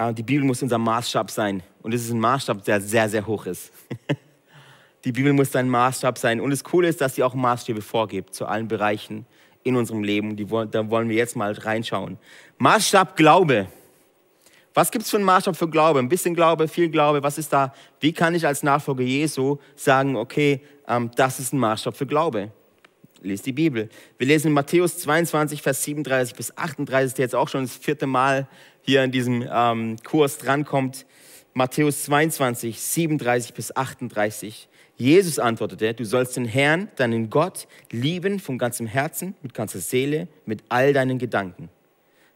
[0.00, 1.60] Ah, die Bibel muss unser Maßstab sein.
[1.82, 3.72] Und es ist ein Maßstab, der sehr, sehr hoch ist.
[5.04, 6.40] die Bibel muss dein Maßstab sein.
[6.40, 9.26] Und das Coole ist, dass sie auch Maßstäbe vorgibt zu allen Bereichen
[9.64, 10.36] in unserem Leben.
[10.36, 12.16] Die, da wollen wir jetzt mal reinschauen.
[12.58, 13.66] Maßstab Glaube.
[14.72, 15.98] Was gibt es für einen Maßstab für Glaube?
[15.98, 17.74] Ein bisschen Glaube, viel Glaube, was ist da?
[17.98, 22.52] Wie kann ich als Nachfolger Jesu sagen, okay, ähm, das ist ein Maßstab für Glaube?
[23.20, 23.88] Lest die Bibel.
[24.16, 28.06] Wir lesen in Matthäus 22, Vers 37 bis 38, der jetzt auch schon das vierte
[28.06, 28.46] Mal
[28.88, 31.04] hier in diesem ähm, Kurs drankommt.
[31.52, 34.66] Matthäus 22, 37 bis 38.
[34.96, 40.26] Jesus antwortete, du sollst den Herrn, deinen Gott, lieben von ganzem Herzen, mit ganzer Seele,
[40.46, 41.68] mit all deinen Gedanken.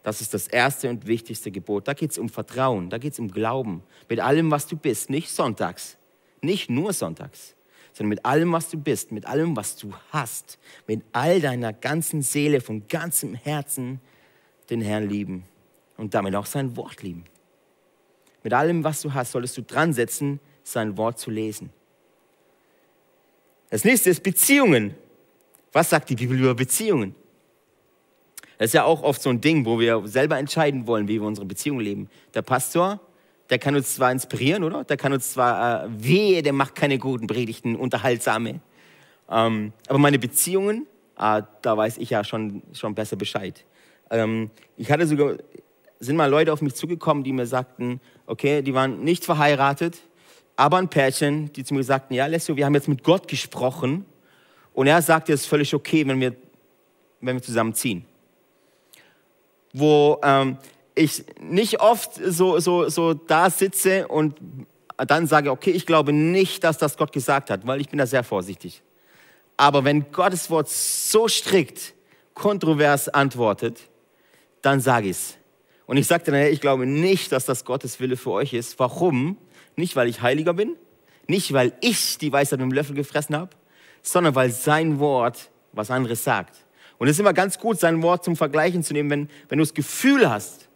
[0.03, 1.87] Das ist das erste und wichtigste Gebot.
[1.87, 3.81] Da geht es um Vertrauen, da geht es um Glauben.
[4.07, 5.97] Mit allem, was du bist, nicht sonntags,
[6.41, 7.55] nicht nur sonntags,
[7.93, 12.21] sondern mit allem, was du bist, mit allem, was du hast, mit all deiner ganzen
[12.21, 14.01] Seele, von ganzem Herzen
[14.69, 15.45] den Herrn lieben
[15.97, 17.25] und damit auch sein Wort lieben.
[18.43, 21.71] Mit allem, was du hast, solltest du dran setzen, sein Wort zu lesen.
[23.69, 24.95] Das nächste ist Beziehungen.
[25.71, 27.15] Was sagt die Bibel über Beziehungen?
[28.57, 31.27] Das ist ja auch oft so ein Ding, wo wir selber entscheiden wollen, wie wir
[31.27, 32.09] unsere Beziehung leben.
[32.33, 32.99] Der Pastor,
[33.49, 34.83] der kann uns zwar inspirieren, oder?
[34.83, 38.61] Der kann uns zwar, äh, wehe, der macht keine guten Predigten, unterhaltsame.
[39.29, 40.85] Ähm, aber meine Beziehungen,
[41.17, 43.65] äh, da weiß ich ja schon, schon besser Bescheid.
[44.11, 45.37] Ähm, ich hatte sogar,
[46.03, 50.01] sind mal Leute auf mich zugekommen, die mir sagten, okay, die waren nicht verheiratet,
[50.55, 54.05] aber ein Pärchen, die zu mir sagten, ja, Lessio, wir haben jetzt mit Gott gesprochen
[54.73, 56.35] und er sagte, es ist völlig okay, wenn wir,
[57.21, 58.05] wenn wir zusammen ziehen
[59.73, 60.57] wo ähm,
[60.95, 64.37] ich nicht oft so, so, so da sitze und
[64.95, 68.05] dann sage, okay, ich glaube nicht, dass das Gott gesagt hat, weil ich bin da
[68.05, 68.83] sehr vorsichtig.
[69.57, 71.93] Aber wenn Gottes Wort so strikt,
[72.35, 73.79] kontrovers antwortet,
[74.61, 75.37] dann sage ich es.
[75.85, 78.79] Und ich sagte, naja, ich glaube nicht, dass das Gottes Wille für euch ist.
[78.79, 79.37] Warum?
[79.75, 80.75] Nicht, weil ich heiliger bin,
[81.27, 83.51] nicht, weil ich die Weisheit mit dem Löffel gefressen habe,
[84.01, 86.55] sondern weil sein Wort was anderes sagt.
[86.97, 89.63] Und es ist immer ganz gut, sein Wort zum Vergleichen zu nehmen, wenn, wenn du
[89.63, 90.69] das Gefühl hast,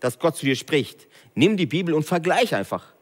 [0.00, 1.08] dass Gott zu dir spricht.
[1.34, 2.92] Nimm die Bibel und vergleich einfach.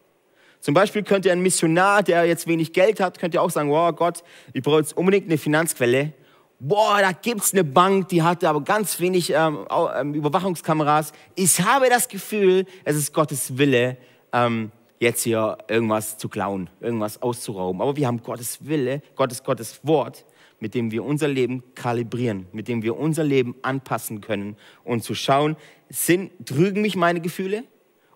[0.60, 4.22] Zum Beispiel könnte ein Missionar, der jetzt wenig Geld hat, könnte auch sagen, wow Gott,
[4.52, 6.12] ich brauche jetzt unbedingt eine Finanzquelle
[6.60, 11.12] boah, da gibt's eine Bank, die hatte aber ganz wenig ähm, ähm, Überwachungskameras.
[11.34, 13.96] Ich habe das Gefühl, es ist Gottes Wille,
[14.32, 14.70] ähm,
[15.00, 17.80] jetzt hier irgendwas zu klauen, irgendwas auszurauben.
[17.80, 20.26] Aber wir haben Gottes Wille, Gottes, Gottes Wort,
[20.60, 25.14] mit dem wir unser Leben kalibrieren, mit dem wir unser Leben anpassen können und zu
[25.14, 25.56] schauen,
[25.88, 27.64] sind, trügen mich meine Gefühle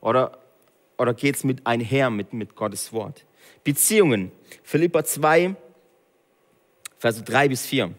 [0.03, 0.39] oder,
[0.99, 3.25] oder es mit einher mit, mit Gottes Wort?
[3.65, 4.31] Beziehungen,
[4.63, 5.57] Philippa 2,
[6.99, 7.95] Verse 3 bis 4.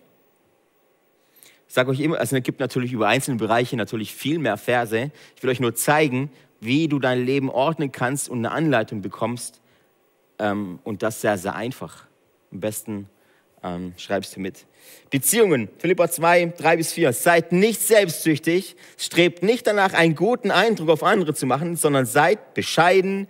[1.75, 5.11] Sage euch immer, also es gibt natürlich über einzelne Bereiche natürlich viel mehr Verse.
[5.35, 9.59] Ich will euch nur zeigen, wie du dein Leben ordnen kannst und eine Anleitung bekommst.
[10.39, 12.05] Ähm, und das sehr, sehr einfach.
[12.53, 13.09] Am besten
[13.61, 14.65] ähm, schreibst du mit.
[15.09, 17.11] Beziehungen, Philippa 2, 3 bis 4.
[17.11, 22.53] Seid nicht selbstsüchtig, strebt nicht danach, einen guten Eindruck auf andere zu machen, sondern seid
[22.53, 23.27] bescheiden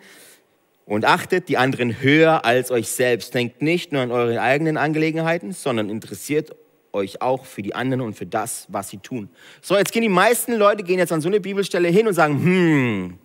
[0.86, 3.34] und achtet die anderen höher als euch selbst.
[3.34, 6.56] Denkt nicht nur an eure eigenen Angelegenheiten, sondern interessiert
[6.96, 9.30] euch auch für die anderen und für das, was sie tun.
[9.62, 12.44] So, jetzt gehen die meisten Leute gehen jetzt an so eine Bibelstelle hin und sagen,
[12.44, 13.20] hm,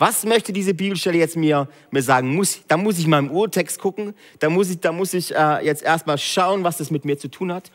[0.00, 2.34] was möchte diese Bibelstelle jetzt mir, mir sagen?
[2.34, 5.64] Muss, da muss ich mal im Urtext gucken, da muss ich, da muss ich äh,
[5.64, 7.70] jetzt erstmal schauen, was das mit mir zu tun hat.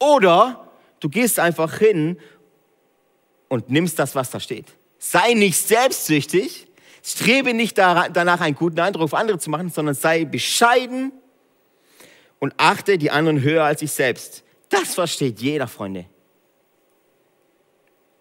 [0.00, 2.18] Oder du gehst einfach hin
[3.48, 4.66] und nimmst das, was da steht.
[4.98, 6.66] Sei nicht selbstsüchtig,
[7.00, 11.12] strebe nicht danach, einen guten Eindruck auf andere zu machen, sondern sei bescheiden
[12.38, 14.44] und achte die anderen höher als sich selbst.
[14.68, 16.06] Das versteht jeder, Freunde.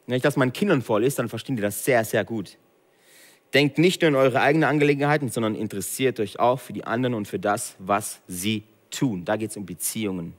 [0.06, 2.58] Wenn ich das meinen Kindern vorlese, dann verstehen die das sehr, sehr gut.
[3.54, 7.28] Denkt nicht nur in eure eigenen Angelegenheiten, sondern interessiert euch auch für die anderen und
[7.28, 9.26] für das, was sie tun.
[9.26, 10.34] Da geht es um Beziehungen.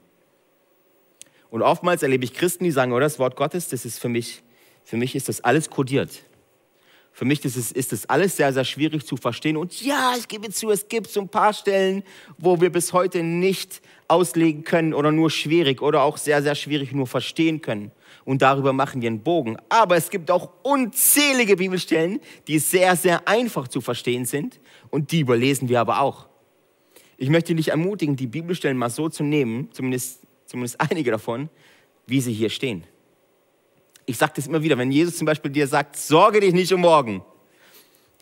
[1.49, 4.43] Und oftmals erlebe ich Christen, die sagen, oh, das Wort Gottes, das ist für mich,
[4.83, 6.23] für mich ist das alles kodiert.
[7.19, 9.57] Für mich ist es, ist es alles sehr, sehr schwierig zu verstehen.
[9.57, 12.03] Und ja, ich gebe zu, es gibt so ein paar Stellen,
[12.37, 16.93] wo wir bis heute nicht auslegen können oder nur schwierig oder auch sehr, sehr schwierig
[16.93, 17.91] nur verstehen können
[18.23, 19.57] und darüber machen wir einen Bogen.
[19.67, 25.19] Aber es gibt auch unzählige Bibelstellen, die sehr, sehr einfach zu verstehen sind und die
[25.19, 26.29] überlesen wir aber auch.
[27.17, 31.49] Ich möchte dich ermutigen, die Bibelstellen mal so zu nehmen, zumindest, zumindest einige davon,
[32.07, 32.85] wie sie hier stehen.
[34.09, 36.81] Ich sage das immer wieder, wenn Jesus zum Beispiel dir sagt, sorge dich nicht um
[36.81, 37.23] morgen.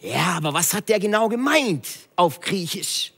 [0.02, 3.14] Ja, aber was hat der genau gemeint auf Griechisch?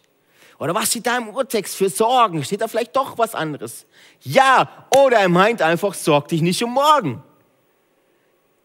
[0.59, 2.43] Oder was steht da im Urtext für Sorgen?
[2.43, 3.87] Steht da vielleicht doch was anderes?
[4.21, 7.23] Ja, oder er meint einfach, sorg dich nicht um morgen.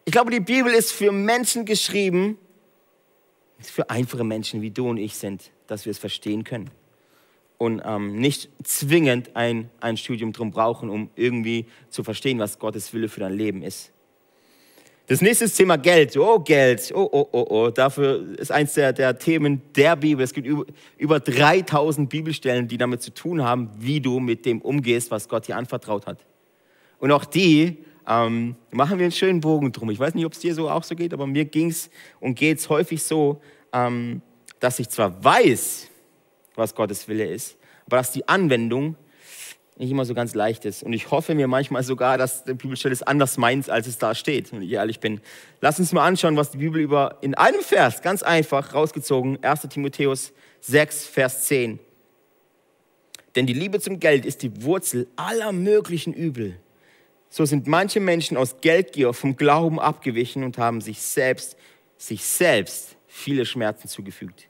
[0.05, 2.37] Ich glaube, die Bibel ist für Menschen geschrieben,
[3.57, 6.69] für einfache Menschen wie du und ich sind, dass wir es verstehen können.
[7.57, 12.93] Und ähm, nicht zwingend ein, ein Studium drum brauchen, um irgendwie zu verstehen, was Gottes
[12.93, 13.93] Wille für dein Leben ist.
[15.07, 16.17] Das nächste ist Thema Geld.
[16.17, 16.91] Oh, Geld.
[16.95, 17.69] Oh, oh, oh, oh.
[17.69, 20.23] Dafür ist eins der, der Themen der Bibel.
[20.23, 20.65] Es gibt über,
[20.97, 25.47] über 3000 Bibelstellen, die damit zu tun haben, wie du mit dem umgehst, was Gott
[25.47, 26.25] dir anvertraut hat.
[26.97, 29.91] Und auch die ähm, machen wir einen schönen Bogen drum.
[29.91, 32.35] Ich weiß nicht, ob es dir so auch so geht, aber mir ging es und
[32.35, 33.41] geht es häufig so,
[33.73, 34.21] ähm,
[34.59, 35.87] dass ich zwar weiß,
[36.55, 38.95] was Gottes Wille ist, aber dass die Anwendung
[39.77, 40.83] nicht immer so ganz leicht ist.
[40.83, 44.15] Und ich hoffe mir manchmal sogar, dass die Bibelstelle es anders meint, als es da
[44.15, 45.19] steht, wenn ich ehrlich bin.
[45.59, 49.61] Lass uns mal anschauen, was die Bibel über in einem Vers, ganz einfach rausgezogen, 1
[49.69, 51.79] Timotheus 6, Vers 10.
[53.35, 56.57] Denn die Liebe zum Geld ist die Wurzel aller möglichen Übel.
[57.29, 61.57] So sind manche Menschen aus Geldgier vom Glauben abgewichen und haben sich selbst,
[61.97, 64.47] sich selbst viele Schmerzen zugefügt.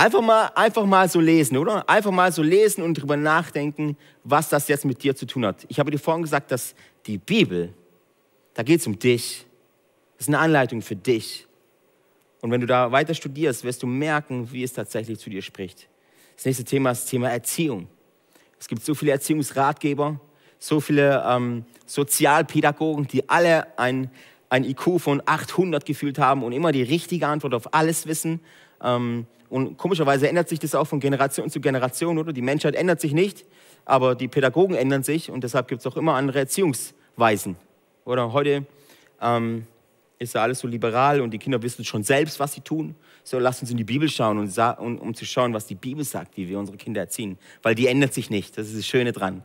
[0.00, 1.86] Einfach mal, einfach mal so lesen, oder?
[1.86, 5.66] Einfach mal so lesen und darüber nachdenken, was das jetzt mit dir zu tun hat.
[5.68, 7.74] Ich habe dir vorhin gesagt, dass die Bibel,
[8.54, 9.44] da geht es um dich.
[10.16, 11.46] Das ist eine Anleitung für dich.
[12.40, 15.86] Und wenn du da weiter studierst, wirst du merken, wie es tatsächlich zu dir spricht.
[16.34, 17.86] Das nächste Thema ist das Thema Erziehung.
[18.58, 20.18] Es gibt so viele Erziehungsratgeber,
[20.58, 24.10] so viele ähm, Sozialpädagogen, die alle ein,
[24.48, 28.40] ein IQ von 800 gefühlt haben und immer die richtige Antwort auf alles wissen.
[28.82, 32.32] Ähm, und komischerweise ändert sich das auch von Generation zu Generation, oder?
[32.32, 33.44] Die Menschheit ändert sich nicht,
[33.84, 37.56] aber die Pädagogen ändern sich und deshalb gibt es auch immer andere Erziehungsweisen.
[38.04, 38.64] Oder heute
[39.20, 39.66] ähm,
[40.20, 42.94] ist ja alles so liberal und die Kinder wissen schon selbst, was sie tun.
[43.24, 46.36] So, lasst uns in die Bibel schauen, und, um zu schauen, was die Bibel sagt,
[46.36, 47.36] wie wir unsere Kinder erziehen.
[47.62, 48.56] Weil die ändert sich nicht.
[48.56, 49.42] Das ist das Schöne dran.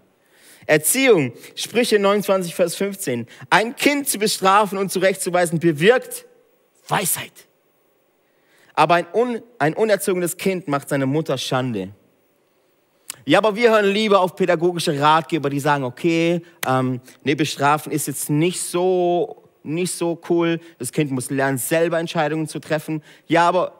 [0.67, 3.27] Erziehung, Sprüche 29, Vers 15.
[3.49, 6.25] Ein Kind zu bestrafen und zurechtzuweisen bewirkt
[6.87, 7.44] Weisheit.
[8.75, 11.91] Aber ein, un, ein unerzogenes Kind macht seine Mutter Schande.
[13.25, 18.07] Ja, aber wir hören lieber auf pädagogische Ratgeber, die sagen, okay, ähm, nee, bestrafen ist
[18.07, 20.59] jetzt nicht so, nicht so cool.
[20.77, 23.01] Das Kind muss lernen, selber Entscheidungen zu treffen.
[23.25, 23.73] Ja, aber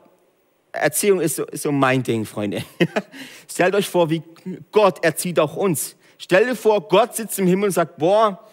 [0.71, 2.63] Erziehung ist so, ist so mein Ding, Freunde.
[3.51, 4.23] Stellt euch vor, wie
[4.71, 5.95] Gott erzieht auch uns.
[6.17, 8.47] Stell dir vor, Gott sitzt im Himmel und sagt, boah,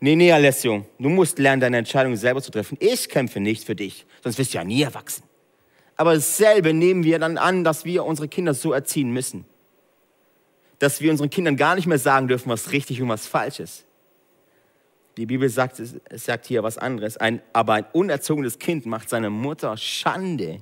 [0.00, 2.76] nee, nee, Alessio, du musst lernen, deine Entscheidung selber zu treffen.
[2.80, 5.22] Ich kämpfe nicht für dich, sonst wirst du ja nie erwachsen.
[5.96, 9.44] Aber dasselbe nehmen wir dann an, dass wir unsere Kinder so erziehen müssen.
[10.78, 13.84] Dass wir unseren Kindern gar nicht mehr sagen dürfen, was richtig und was falsch ist.
[15.16, 15.80] Die Bibel sagt,
[16.10, 17.16] sagt hier was anderes.
[17.16, 20.60] Ein, aber ein unerzogenes Kind macht seine Mutter Schande.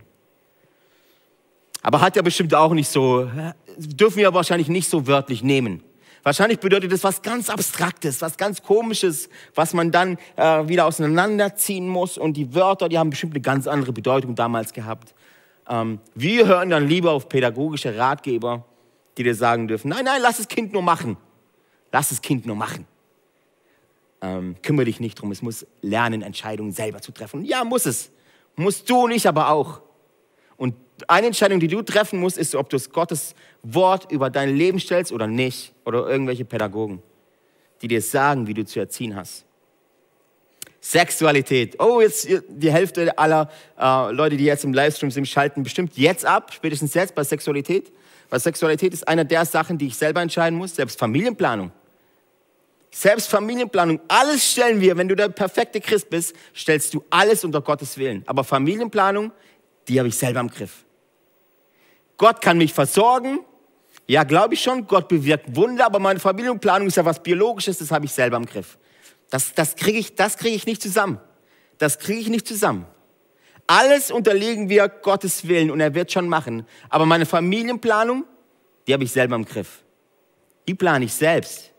[1.82, 3.28] Aber hat ja bestimmt auch nicht so,
[3.76, 5.82] dürfen wir wahrscheinlich nicht so wörtlich nehmen.
[6.22, 11.88] Wahrscheinlich bedeutet das was ganz Abstraktes, was ganz Komisches, was man dann äh, wieder auseinanderziehen
[11.88, 12.16] muss.
[12.16, 15.14] Und die Wörter, die haben bestimmt eine ganz andere Bedeutung damals gehabt.
[15.72, 18.66] Ähm, wir hören dann lieber auf pädagogische Ratgeber,
[19.16, 21.16] die dir sagen dürfen, nein, nein, lass das Kind nur machen.
[21.90, 22.86] Lass das Kind nur machen.
[24.20, 27.44] Ähm, kümmere dich nicht drum, es muss lernen, Entscheidungen selber zu treffen.
[27.44, 28.10] Ja, muss es.
[28.54, 29.80] Musst du nicht, aber auch.
[30.58, 30.74] Und
[31.08, 34.78] eine Entscheidung, die du treffen musst, ist, ob du es Gottes Wort über dein Leben
[34.78, 35.72] stellst oder nicht.
[35.86, 37.02] Oder irgendwelche Pädagogen,
[37.80, 39.46] die dir sagen, wie du zu erziehen hast.
[40.84, 41.80] Sexualität.
[41.80, 46.26] Oh, jetzt die Hälfte aller äh, Leute, die jetzt im Livestream sind, schalten bestimmt jetzt
[46.26, 47.92] ab, spätestens jetzt bei Sexualität.
[48.28, 51.70] Weil Sexualität ist eine der Sachen, die ich selber entscheiden muss, selbst Familienplanung.
[52.90, 57.60] Selbst Familienplanung, alles stellen wir, wenn du der perfekte Christ bist, stellst du alles unter
[57.60, 58.24] Gottes Willen.
[58.26, 59.30] Aber Familienplanung,
[59.86, 60.84] die habe ich selber im Griff.
[62.16, 63.38] Gott kann mich versorgen.
[64.08, 67.92] Ja, glaube ich schon, Gott bewirkt Wunder, aber meine Familienplanung ist ja was Biologisches, das
[67.92, 68.78] habe ich selber im Griff.
[69.32, 71.18] Das, das kriege ich, das kriege ich nicht zusammen.
[71.78, 72.84] Das kriege ich nicht zusammen.
[73.66, 76.66] Alles unterlegen wir Gottes Willen und er wird schon machen.
[76.90, 78.26] Aber meine Familienplanung,
[78.86, 79.84] die habe ich selber im Griff.
[80.68, 81.72] Die plane ich selbst.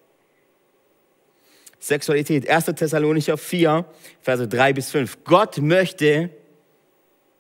[1.78, 2.50] Sexualität.
[2.50, 2.66] 1.
[2.66, 3.86] Thessalonicher 4,
[4.20, 5.24] Verse 3 bis 5.
[5.24, 6.32] Gott möchte,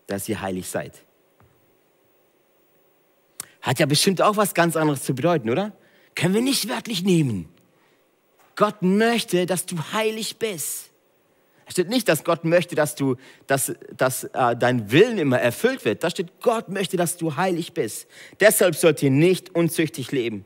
[0.06, 0.94] dass ihr heilig seid.
[3.64, 5.72] Hat ja bestimmt auch was ganz anderes zu bedeuten, oder?
[6.14, 7.53] Können wir nicht wörtlich nehmen.
[8.56, 10.92] Gott möchte, dass du heilig bist.
[11.66, 13.16] Da steht nicht, dass Gott möchte, dass, du,
[13.48, 16.04] dass, dass äh, dein Willen immer erfüllt wird.
[16.04, 18.08] Da steht, Gott möchte, dass du heilig bist.
[18.40, 20.46] Deshalb sollt ihr nicht unzüchtig leben.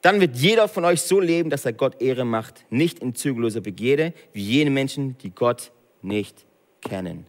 [0.00, 3.60] Dann wird jeder von euch so leben, dass er Gott Ehre macht, nicht in zügelloser
[3.60, 6.44] Begierde, wie jene Menschen, die Gott nicht
[6.82, 7.26] kennen.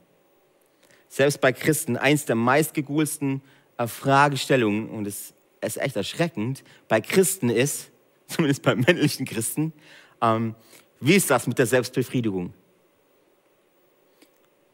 [1.07, 3.41] Selbst bei Christen, eins der meistgegoogelsten
[3.77, 7.91] äh, Fragestellungen, und es ist echt erschreckend, bei Christen ist,
[8.27, 9.71] zumindest bei männlichen Christen,
[10.25, 10.55] ähm,
[10.99, 12.53] wie ist das mit der Selbstbefriedigung?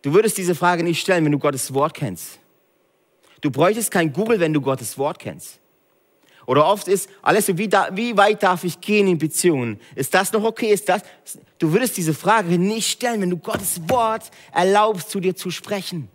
[0.01, 2.39] Du würdest diese Frage nicht stellen, wenn du Gottes Wort kennst.
[3.41, 5.59] Du bräuchtest kein Google, wenn du Gottes Wort kennst.
[6.47, 9.79] Oder oft ist alles so, wie, da, wie weit darf ich gehen in Beziehungen?
[9.95, 10.71] Ist das noch okay?
[10.71, 11.03] Ist das?
[11.59, 16.09] Du würdest diese Frage nicht stellen, wenn du Gottes Wort erlaubst, zu dir zu sprechen.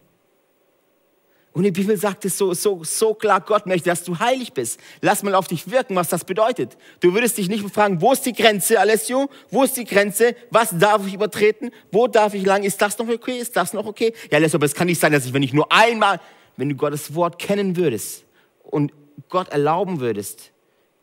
[1.56, 4.78] Und die Bibel sagt es so, so, so klar, Gott möchte, dass du heilig bist.
[5.00, 6.76] Lass mal auf dich wirken, was das bedeutet.
[7.00, 9.30] Du würdest dich nicht fragen, wo ist die Grenze, Alessio?
[9.50, 10.36] Wo ist die Grenze?
[10.50, 11.70] Was darf ich übertreten?
[11.90, 12.62] Wo darf ich lang?
[12.62, 13.38] Ist das noch okay?
[13.38, 14.12] Ist das noch okay?
[14.30, 16.20] Ja, Alessio, aber es kann nicht sein, dass ich, wenn ich nur einmal,
[16.58, 18.26] wenn du Gottes Wort kennen würdest
[18.62, 18.92] und
[19.30, 20.52] Gott erlauben würdest,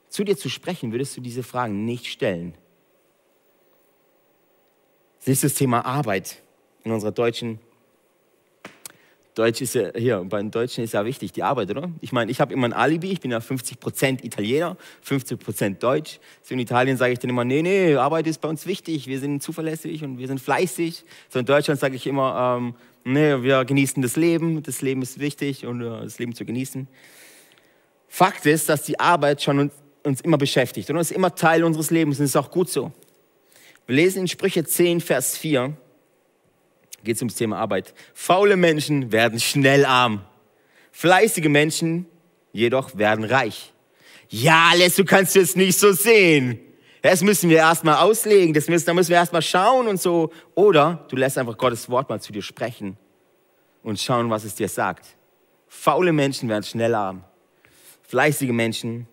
[0.09, 2.53] zu dir zu sprechen, würdest du diese Fragen nicht stellen.
[5.25, 6.43] Nächstes Thema Arbeit
[6.83, 7.59] in unserer deutschen.
[9.35, 11.89] Deutsch ist ja, hier, bei den Deutschen ist ja wichtig, die Arbeit, oder?
[12.01, 14.77] Ich meine, ich habe immer ein Alibi, ich bin ja 50% Italiener,
[15.07, 16.19] 50% Deutsch.
[16.43, 19.19] So in Italien sage ich dann immer, nee, nee, Arbeit ist bei uns wichtig, wir
[19.19, 21.03] sind zuverlässig und wir sind fleißig.
[21.29, 25.19] So in Deutschland sage ich immer, ähm, nee, wir genießen das Leben, das Leben ist
[25.19, 26.87] wichtig und uh, das Leben zu genießen.
[28.07, 29.73] Fakt ist, dass die Arbeit schon uns,
[30.03, 32.91] uns immer beschäftigt und ist immer Teil unseres Lebens und ist auch gut so.
[33.87, 35.75] Wir lesen in Sprüche 10, Vers 4,
[37.03, 37.93] geht es ums Thema Arbeit.
[38.13, 40.21] Faule Menschen werden schnell arm,
[40.91, 42.05] fleißige Menschen
[42.51, 43.73] jedoch werden reich.
[44.29, 46.59] Ja, Les, du kannst es nicht so sehen.
[47.01, 50.31] Das müssen wir erstmal auslegen, das müssen, da müssen wir erstmal schauen und so.
[50.55, 52.97] Oder du lässt einfach Gottes Wort mal zu dir sprechen
[53.83, 55.05] und schauen, was es dir sagt.
[55.67, 57.23] Faule Menschen werden schnell arm,
[58.13, 59.07] Fleißige Menschen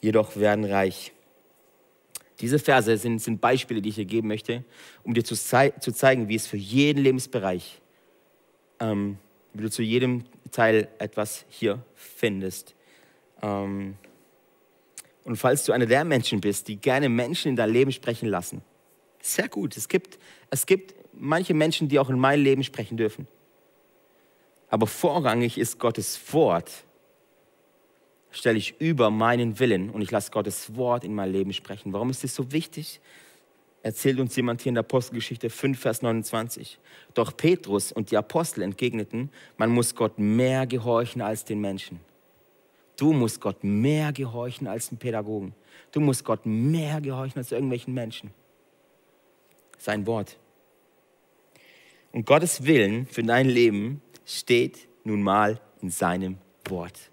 [0.00, 1.12] jedoch werden reich.
[2.40, 4.64] Diese Verse sind, sind Beispiele, die ich dir geben möchte,
[5.02, 7.80] um dir zu, zu zeigen, wie es für jeden Lebensbereich,
[8.80, 9.18] ähm,
[9.54, 12.74] wie du zu jedem Teil etwas hier findest.
[13.42, 13.96] Ähm,
[15.24, 18.62] und falls du einer der Menschen bist, die gerne Menschen in dein Leben sprechen lassen,
[19.20, 19.76] sehr gut.
[19.76, 20.18] Es gibt,
[20.50, 23.26] es gibt manche Menschen, die auch in mein Leben sprechen dürfen.
[24.70, 26.84] Aber vorrangig ist Gottes Wort
[28.38, 31.92] stelle ich über meinen Willen und ich lasse Gottes Wort in mein Leben sprechen.
[31.92, 33.00] Warum ist das so wichtig?
[33.82, 36.78] erzählt uns jemand hier in der Apostelgeschichte 5, Vers 29.
[37.14, 42.00] Doch Petrus und die Apostel entgegneten, man muss Gott mehr gehorchen als den Menschen.
[42.96, 45.54] Du musst Gott mehr gehorchen als den Pädagogen.
[45.92, 48.30] Du musst Gott mehr gehorchen als irgendwelchen Menschen.
[49.78, 50.36] Sein Wort.
[52.12, 57.10] Und Gottes Willen für dein Leben steht nun mal in seinem Wort.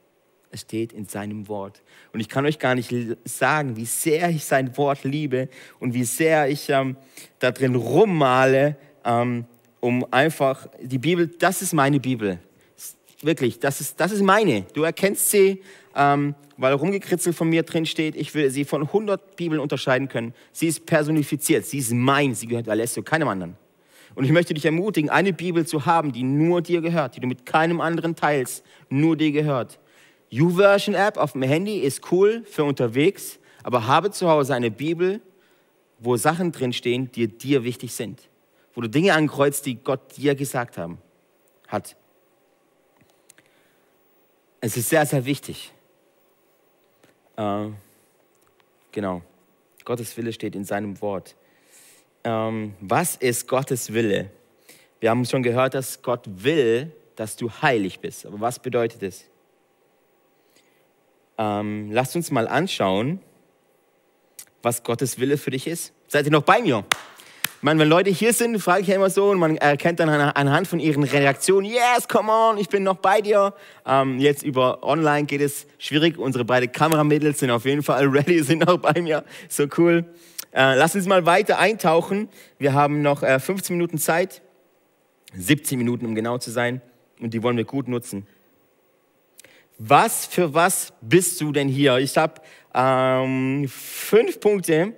[0.51, 1.81] Es steht in seinem Wort.
[2.13, 2.93] Und ich kann euch gar nicht
[3.25, 6.95] sagen, wie sehr ich sein Wort liebe und wie sehr ich ähm,
[7.39, 9.45] da drin rummale, ähm,
[9.79, 12.39] um einfach die Bibel, das ist meine Bibel.
[13.21, 14.63] Wirklich, das ist, das ist meine.
[14.73, 15.61] Du erkennst sie,
[15.95, 18.15] ähm, weil rumgekritzelt von mir drin steht.
[18.15, 20.33] Ich will sie von 100 Bibeln unterscheiden können.
[20.51, 23.55] Sie ist personifiziert, sie ist mein, sie gehört Alessio, keinem anderen.
[24.15, 27.27] Und ich möchte dich ermutigen, eine Bibel zu haben, die nur dir gehört, die du
[27.27, 29.79] mit keinem anderen teilst, nur dir gehört.
[30.29, 35.21] YouVersion App auf dem Handy ist cool für unterwegs, aber habe zu Hause eine Bibel,
[35.99, 38.29] wo Sachen drinstehen, die dir wichtig sind.
[38.73, 40.97] Wo du Dinge ankreuzt, die Gott dir gesagt haben,
[41.67, 41.95] hat.
[44.61, 45.71] Es ist sehr, sehr wichtig.
[47.37, 47.67] Äh,
[48.91, 49.21] genau.
[49.85, 51.35] Gottes Wille steht in seinem Wort
[52.25, 54.31] ähm, was ist Gottes Wille?
[54.99, 58.25] Wir haben schon gehört, dass Gott will, dass du heilig bist.
[58.25, 59.25] Aber was bedeutet es?
[61.37, 63.19] Ähm, lasst uns mal anschauen,
[64.61, 65.93] was Gottes Wille für dich ist.
[66.07, 66.85] Seid ihr noch bei mir?
[67.57, 70.09] Ich meine, wenn Leute hier sind, frage ich ja immer so und man erkennt dann
[70.09, 73.53] anhand von ihren Reaktionen, yes, come on, ich bin noch bei dir.
[73.85, 76.17] Ähm, jetzt über online geht es schwierig.
[76.17, 79.23] Unsere beiden Kameramädels sind auf jeden Fall ready, sind noch bei mir.
[79.49, 80.05] So cool.
[80.51, 82.29] Äh, lass uns mal weiter eintauchen.
[82.59, 84.41] Wir haben noch äh, 15 Minuten Zeit,
[85.35, 86.81] 17 Minuten, um genau zu sein,
[87.19, 88.27] und die wollen wir gut nutzen.
[89.77, 91.97] Was für was bist du denn hier?
[91.97, 92.41] Ich habe
[92.73, 94.93] ähm, fünf Punkte,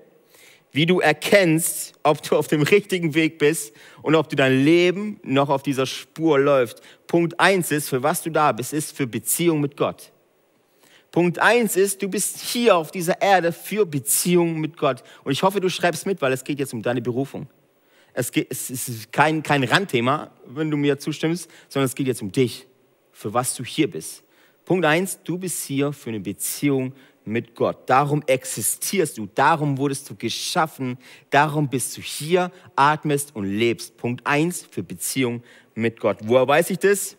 [0.71, 3.73] wie du erkennst, ob du auf dem richtigen Weg bist
[4.03, 6.81] und ob du dein Leben noch auf dieser Spur läuft.
[7.07, 10.11] Punkt eins ist, für was du da bist, ist für Beziehung mit Gott.
[11.11, 15.01] Punkt eins ist, du bist hier auf dieser Erde für Beziehung mit Gott.
[15.23, 17.47] Und ich hoffe, du schreibst mit, weil es geht jetzt um deine Berufung.
[18.13, 22.21] Es, geht, es ist kein, kein Randthema, wenn du mir zustimmst, sondern es geht jetzt
[22.21, 22.67] um dich,
[23.11, 24.23] für was du hier bist.
[24.67, 26.91] Punkt eins, du bist hier für eine Beziehung
[27.23, 27.89] mit Gott.
[27.89, 30.97] Darum existierst du, darum wurdest du geschaffen,
[31.29, 33.95] darum bist du hier, atmest und lebst.
[33.95, 35.41] Punkt eins für Beziehung
[35.73, 36.17] mit Gott.
[36.23, 37.15] Woher weiß ich das?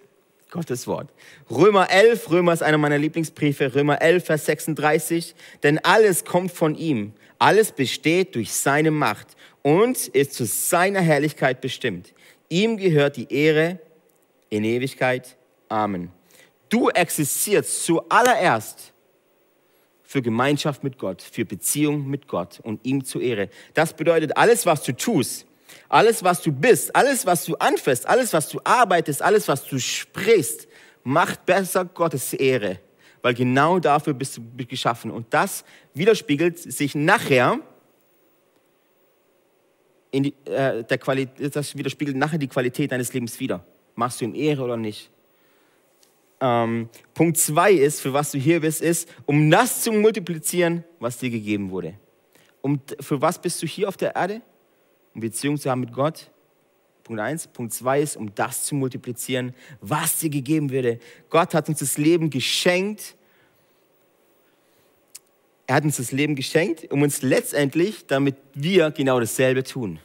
[0.50, 1.10] Gottes Wort.
[1.50, 5.34] Römer 11, Römer ist einer meiner Lieblingsbriefe, Römer 11, Vers 36.
[5.62, 7.14] Denn alles kommt von ihm.
[7.38, 9.28] Alles besteht durch seine Macht
[9.62, 12.12] und ist zu seiner Herrlichkeit bestimmt.
[12.50, 13.80] Ihm gehört die Ehre
[14.50, 15.38] in Ewigkeit.
[15.70, 16.12] Amen.
[16.68, 18.92] Du existierst zuallererst
[20.02, 23.50] für Gemeinschaft mit Gott, für Beziehung mit Gott und ihm zur Ehre.
[23.74, 25.46] Das bedeutet, alles, was du tust,
[25.88, 29.78] alles, was du bist, alles, was du anfährst, alles, was du arbeitest, alles, was du
[29.78, 30.66] sprichst,
[31.04, 32.80] macht besser Gottes Ehre.
[33.20, 35.10] Weil genau dafür bist du geschaffen.
[35.10, 37.58] Und das widerspiegelt sich nachher
[40.10, 43.64] in die, äh, der Qualität, das widerspiegelt nachher die Qualität deines Lebens wieder.
[43.94, 45.10] Machst du ihm Ehre oder nicht?
[46.40, 51.18] Ähm, Punkt zwei ist, für was du hier bist, ist, um das zu multiplizieren, was
[51.18, 51.94] dir gegeben wurde.
[52.60, 54.42] Um, für was bist du hier auf der Erde?
[55.18, 56.30] um Beziehung zu haben mit Gott.
[57.02, 57.48] Punkt eins.
[57.48, 61.00] Punkt zwei ist, um das zu multiplizieren, was dir gegeben würde.
[61.28, 63.16] Gott hat uns das Leben geschenkt.
[65.66, 69.98] Er hat uns das Leben geschenkt, um uns letztendlich, damit wir genau dasselbe tun.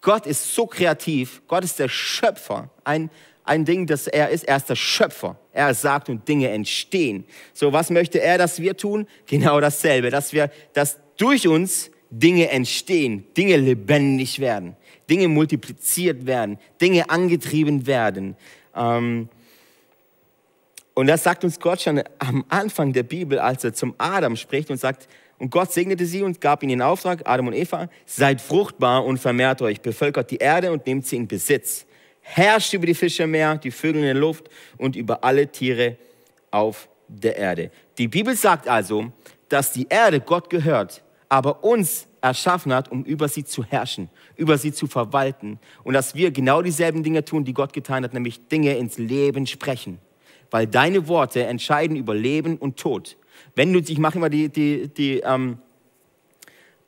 [0.00, 1.42] Gott ist so kreativ.
[1.46, 2.70] Gott ist der Schöpfer.
[2.82, 3.08] Ein,
[3.44, 4.44] ein Ding, das er ist.
[4.44, 5.36] Er ist der Schöpfer.
[5.52, 7.24] Er sagt und Dinge entstehen.
[7.52, 9.06] So, was möchte er, dass wir tun?
[9.26, 10.10] Genau dasselbe.
[10.10, 14.76] Dass wir, dass durch uns Dinge entstehen, Dinge lebendig werden,
[15.08, 18.36] Dinge multipliziert werden, Dinge angetrieben werden.
[18.74, 19.28] Ähm,
[20.94, 24.70] und das sagt uns Gott schon am Anfang der Bibel, als er zum Adam spricht
[24.70, 28.42] und sagt, und Gott segnete sie und gab ihnen den Auftrag, Adam und Eva, seid
[28.42, 31.86] fruchtbar und vermehrt euch, bevölkert die Erde und nehmt sie in Besitz.
[32.20, 34.48] Herrscht über die Fische im Meer, die Vögel in der Luft
[34.78, 35.96] und über alle Tiere
[36.50, 37.70] auf der Erde.
[37.98, 39.12] Die Bibel sagt also,
[39.48, 44.58] dass die Erde Gott gehört, aber uns erschaffen hat, um über sie zu herrschen, über
[44.58, 45.58] sie zu verwalten.
[45.84, 49.46] Und dass wir genau dieselben Dinge tun, die Gott getan hat, nämlich Dinge ins Leben
[49.46, 49.98] sprechen.
[50.50, 53.16] Weil deine Worte entscheiden über Leben und Tod.
[53.54, 55.58] Wenn du, ich mache immer die, die, die, ähm,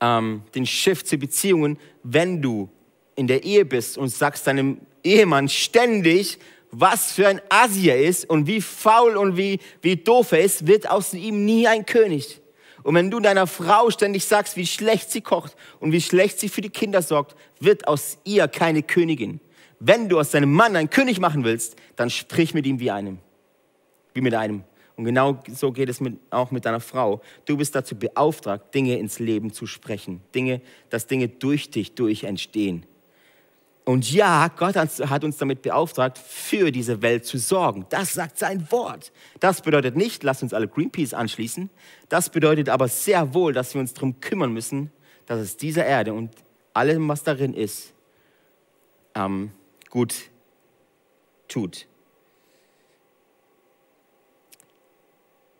[0.01, 2.69] ähm, den Shift zu Beziehungen, wenn du
[3.15, 6.39] in der Ehe bist und sagst deinem Ehemann ständig,
[6.71, 10.89] was für ein Asier ist und wie faul und wie, wie doof er ist, wird
[10.89, 12.41] aus ihm nie ein König.
[12.83, 16.49] Und wenn du deiner Frau ständig sagst, wie schlecht sie kocht und wie schlecht sie
[16.49, 19.39] für die Kinder sorgt, wird aus ihr keine Königin.
[19.79, 23.19] Wenn du aus deinem Mann einen König machen willst, dann sprich mit ihm wie einem.
[24.13, 24.63] Wie mit einem.
[24.95, 27.21] Und genau so geht es mit, auch mit deiner Frau.
[27.45, 30.21] Du bist dazu beauftragt, Dinge ins Leben zu sprechen.
[30.35, 32.85] Dinge, dass Dinge durch dich durch entstehen.
[33.85, 37.85] Und ja, Gott hat uns damit beauftragt, für diese Welt zu sorgen.
[37.89, 39.11] Das sagt sein Wort.
[39.41, 41.69] Das bedeutet nicht, lasst uns alle Greenpeace anschließen.
[42.07, 44.91] Das bedeutet aber sehr wohl, dass wir uns darum kümmern müssen,
[45.25, 46.31] dass es dieser Erde und
[46.73, 47.93] allem, was darin ist,
[49.15, 49.51] ähm,
[49.89, 50.15] gut
[51.49, 51.85] tut.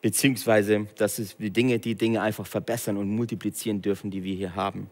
[0.02, 4.56] Beziehungsweise, dass es die Dinge, die Dinge einfach verbessern und multiplizieren dürfen, die wir hier
[4.56, 4.90] haben.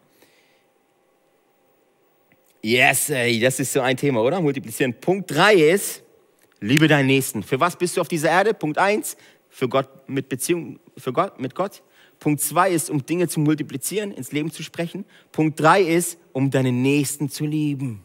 [2.63, 4.39] Yes, ey, das ist so ein Thema, oder?
[4.39, 4.93] Multiplizieren.
[4.93, 6.03] Punkt drei ist,
[6.59, 7.41] liebe deinen Nächsten.
[7.41, 8.53] Für was bist du auf dieser Erde?
[8.53, 9.17] Punkt eins,
[9.49, 11.81] für Gott, mit Beziehung, für Gott, mit Gott.
[12.19, 15.05] Punkt zwei ist, um Dinge zu multiplizieren, ins Leben zu sprechen.
[15.31, 18.03] Punkt drei ist, um deinen Nächsten zu lieben.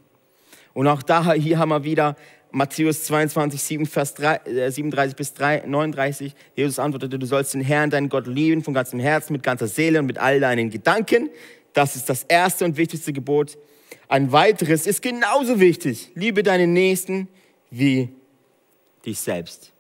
[0.73, 2.17] Und auch da, hier haben wir wieder
[2.51, 6.35] Matthäus 22, 7, Vers 3, äh, 37 bis 3, 39.
[6.55, 9.99] Jesus antwortete, du sollst den Herrn, deinen Gott lieben, von ganzem Herzen, mit ganzer Seele
[9.99, 11.29] und mit all deinen Gedanken.
[11.75, 13.59] Das ist das erste und wichtigste Gebot.
[14.09, 16.11] Ein weiteres ist genauso wichtig.
[16.15, 17.29] Liebe deinen Nächsten
[17.71, 18.11] wie
[19.05, 19.73] dich selbst.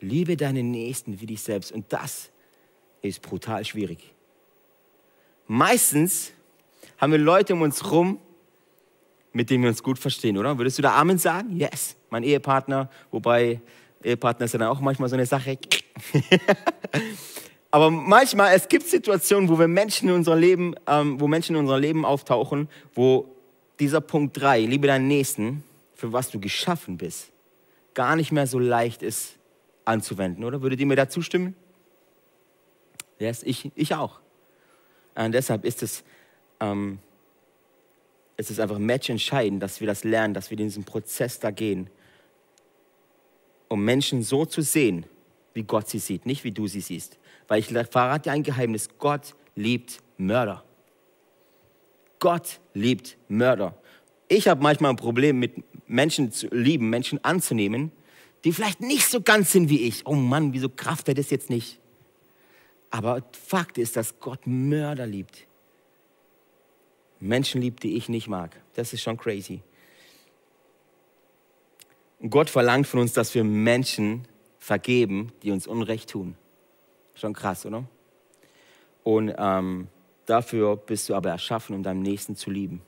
[0.00, 1.72] Liebe deinen Nächsten wie dich selbst.
[1.72, 2.30] Und das
[3.02, 4.14] ist brutal schwierig.
[5.46, 6.32] Meistens
[6.98, 8.18] haben wir Leute um uns herum,
[9.32, 10.56] mit denen wir uns gut verstehen, oder?
[10.56, 11.56] Würdest du da Amen sagen?
[11.58, 11.96] Yes.
[12.10, 13.60] Mein Ehepartner, wobei
[14.02, 15.58] Ehepartner ist ja dann auch manchmal so eine Sache.
[17.70, 21.62] Aber manchmal, es gibt Situationen, wo wir Menschen in unser Leben, ähm, wo Menschen in
[21.62, 23.34] unser Leben auftauchen, wo
[23.80, 25.64] dieser Punkt 3, liebe deinen Nächsten,
[25.94, 27.30] für was du geschaffen bist,
[27.94, 29.36] gar nicht mehr so leicht ist
[29.84, 30.62] anzuwenden, oder?
[30.62, 31.54] Würdet ihr mir da zustimmen?
[33.18, 34.20] Yes, ich, ich auch.
[35.14, 36.04] Und deshalb ist es,
[36.60, 36.98] ähm,
[38.36, 41.88] es ist einfach matchentscheidend, dass wir das lernen, dass wir in diesen Prozess da gehen,
[43.68, 45.06] um Menschen so zu sehen,
[45.52, 47.18] wie Gott sie sieht, nicht wie du sie siehst.
[47.46, 50.63] Weil ich verrate dir ein Geheimnis, Gott liebt Mörder.
[52.24, 53.76] Gott liebt Mörder.
[54.28, 57.92] Ich habe manchmal ein Problem mit Menschen zu lieben, Menschen anzunehmen,
[58.44, 60.06] die vielleicht nicht so ganz sind wie ich.
[60.06, 61.78] Oh Mann, wieso kraft er das jetzt nicht?
[62.90, 65.46] Aber Fakt ist, dass Gott Mörder liebt.
[67.20, 68.58] Menschen liebt, die ich nicht mag.
[68.72, 69.60] Das ist schon crazy.
[72.30, 74.26] Gott verlangt von uns, dass wir Menschen
[74.58, 76.36] vergeben, die uns Unrecht tun.
[77.16, 77.84] Schon krass, oder?
[79.02, 79.88] Und ähm,
[80.26, 82.82] Dafür bist du aber erschaffen, um deinem Nächsten zu lieben.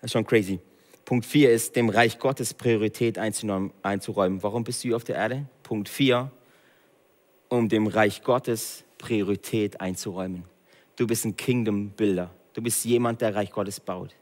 [0.00, 0.60] Das ist schon crazy.
[1.04, 4.42] Punkt 4 ist, dem Reich Gottes Priorität einzuräumen.
[4.42, 5.46] Warum bist du hier auf der Erde?
[5.62, 6.30] Punkt 4,
[7.50, 10.44] um dem Reich Gottes Priorität einzuräumen.
[10.96, 12.30] Du bist ein Kingdom-Builder.
[12.54, 14.14] Du bist jemand, der Reich Gottes baut.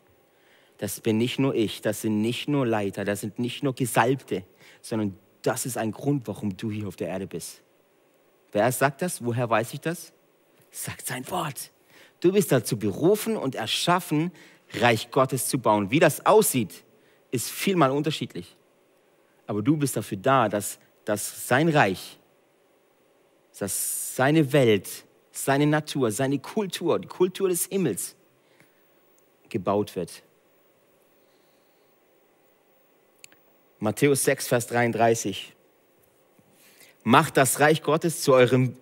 [0.79, 4.43] Das bin nicht nur ich, das sind nicht nur Leiter, das sind nicht nur Gesalbte,
[4.81, 7.63] sondern das ist ein Grund, warum du hier auf der Erde bist.
[8.51, 9.25] Wer sagt das?
[9.25, 10.13] Woher weiß ich das?
[10.73, 11.71] Sagt sein Wort.
[12.21, 14.33] Du bist dazu berufen und erschaffen,
[14.75, 15.91] Reich Gottes zu bauen.
[15.91, 16.83] Wie das aussieht,
[17.31, 18.57] ist vielmal unterschiedlich.
[19.47, 22.19] Aber du bist dafür da, dass, dass sein Reich,
[23.59, 24.89] dass seine Welt,
[25.31, 28.17] seine Natur, seine Kultur, die Kultur des Himmels
[29.49, 30.23] gebaut wird.
[33.79, 35.55] Matthäus 6, Vers 33.
[37.03, 38.77] Macht das Reich Gottes zu eurem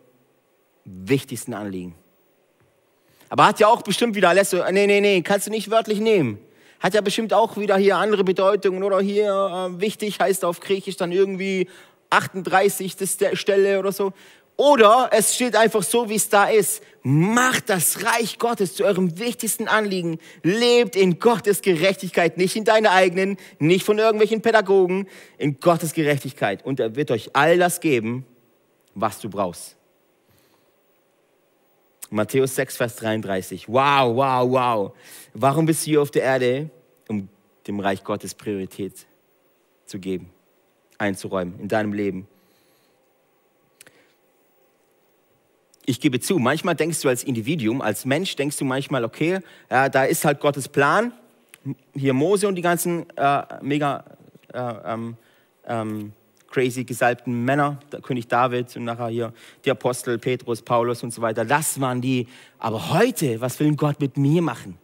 [0.85, 1.95] wichtigsten Anliegen.
[3.29, 6.01] Aber hat ja auch bestimmt wieder alles so, nee, nee, nee, kannst du nicht wörtlich
[6.01, 6.39] nehmen.
[6.81, 10.97] Hat ja bestimmt auch wieder hier andere Bedeutungen oder hier äh, wichtig heißt auf Griechisch
[10.97, 11.69] dann irgendwie
[12.11, 12.97] 38.
[13.35, 14.13] Stelle oder so.
[14.57, 16.83] Oder es steht einfach so, wie es da ist.
[17.03, 20.19] Macht das Reich Gottes zu eurem wichtigsten Anliegen.
[20.43, 25.07] Lebt in Gottes Gerechtigkeit, nicht in deiner eigenen, nicht von irgendwelchen Pädagogen,
[25.39, 26.63] in Gottes Gerechtigkeit.
[26.63, 28.27] Und er wird euch all das geben,
[28.95, 29.77] was du brauchst.
[32.11, 33.69] Matthäus 6, Vers 33.
[33.69, 34.93] Wow, wow, wow.
[35.33, 36.71] Warum bist du hier auf der Erde?
[37.09, 37.29] Um
[37.67, 39.07] dem Reich Gottes Priorität
[39.87, 40.31] zu geben,
[40.99, 42.27] einzuräumen in deinem Leben.
[45.87, 49.41] Ich gebe zu, manchmal denkst du als Individuum, als Mensch, denkst du manchmal, okay,
[49.71, 51.13] ja, da ist halt Gottes Plan.
[51.95, 54.05] Hier Mose und die ganzen äh, mega
[54.53, 55.17] äh, ähm,
[55.67, 56.13] ähm,
[56.51, 59.33] crazy gesalbten Männer, der König David und nachher hier
[59.65, 61.45] die Apostel Petrus, Paulus und so weiter.
[61.45, 62.29] Das waren die.
[62.59, 64.77] Aber heute, was will Gott mit mir machen?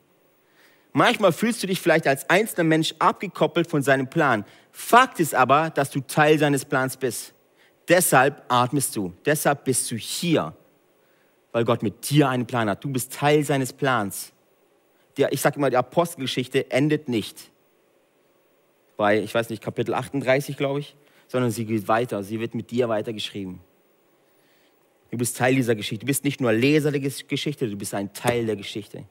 [0.93, 4.45] Manchmal fühlst du dich vielleicht als einzelner Mensch abgekoppelt von seinem Plan.
[4.73, 7.35] Fakt ist aber, dass du Teil seines Plans bist.
[7.89, 9.13] Deshalb atmest du.
[9.25, 10.55] Deshalb bist du hier.
[11.53, 12.85] weil Gott mit dir einen Plan hat.
[12.85, 14.33] Du bist Teil seines Plans.
[15.17, 17.51] Der, ich sage immer, die Apostelgeschichte endet nicht
[18.97, 20.97] bei, ich weiß nicht, Kapitel 38, glaube ich,
[21.29, 22.23] sondern sie geht weiter.
[22.23, 23.61] Sie wird mit dir weitergeschrieben.
[25.11, 26.01] Du bist Teil dieser Geschichte.
[26.01, 29.05] Du bist nicht nur Leser der Geschichte, du bist ein Teil der Geschichte.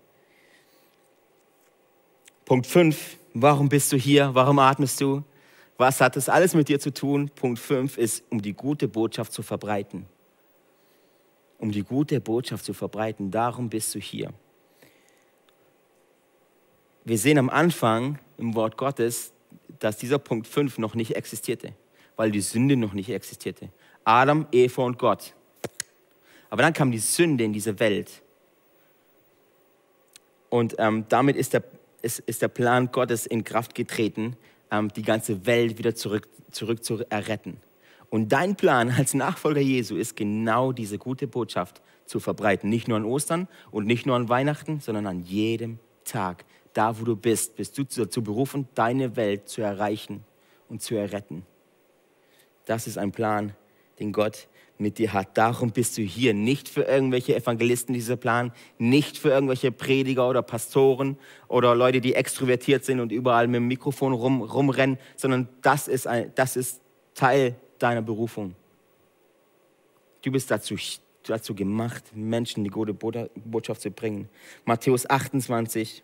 [2.46, 3.18] Punkt 5.
[3.34, 4.30] Warum bist du hier?
[4.34, 5.24] Warum atmest du?
[5.78, 7.30] Was hat das alles mit dir zu tun?
[7.34, 10.06] Punkt 5 ist, um die gute Botschaft zu verbreiten.
[11.58, 13.32] Um die gute Botschaft zu verbreiten.
[13.32, 14.32] Darum bist du hier.
[17.04, 19.34] Wir sehen am Anfang im Wort Gottes,
[19.80, 21.74] dass dieser Punkt 5 noch nicht existierte,
[22.16, 23.70] weil die Sünde noch nicht existierte.
[24.04, 25.34] Adam, Eva und Gott.
[26.50, 28.22] Aber dann kam die Sünde in diese Welt.
[30.50, 31.64] Und ähm, damit ist der,
[32.02, 34.38] ist, ist der Plan Gottes in Kraft getreten,
[34.72, 37.58] ähm, die ganze Welt wieder zurück, zurück zu erretten.
[38.10, 42.70] Und dein Plan als Nachfolger Jesu ist genau diese gute Botschaft zu verbreiten.
[42.70, 46.46] Nicht nur an Ostern und nicht nur an Weihnachten, sondern an jedem Tag.
[46.74, 50.24] Da, wo du bist, bist du dazu berufen, deine Welt zu erreichen
[50.70, 51.44] und zu erretten.
[52.66, 53.54] Das ist ein Plan,
[54.00, 54.48] den Gott
[54.78, 55.38] mit dir hat.
[55.38, 56.34] Darum bist du hier.
[56.34, 62.16] Nicht für irgendwelche Evangelisten dieser Plan, nicht für irgendwelche Prediger oder Pastoren oder Leute, die
[62.16, 66.82] extrovertiert sind und überall mit dem Mikrofon rum, rumrennen, sondern das ist, ein, das ist
[67.14, 68.56] Teil deiner Berufung.
[70.22, 70.76] Du bist dazu,
[71.24, 74.28] dazu gemacht, Menschen die gute Botschaft zu bringen.
[74.66, 76.04] Matthäus 28,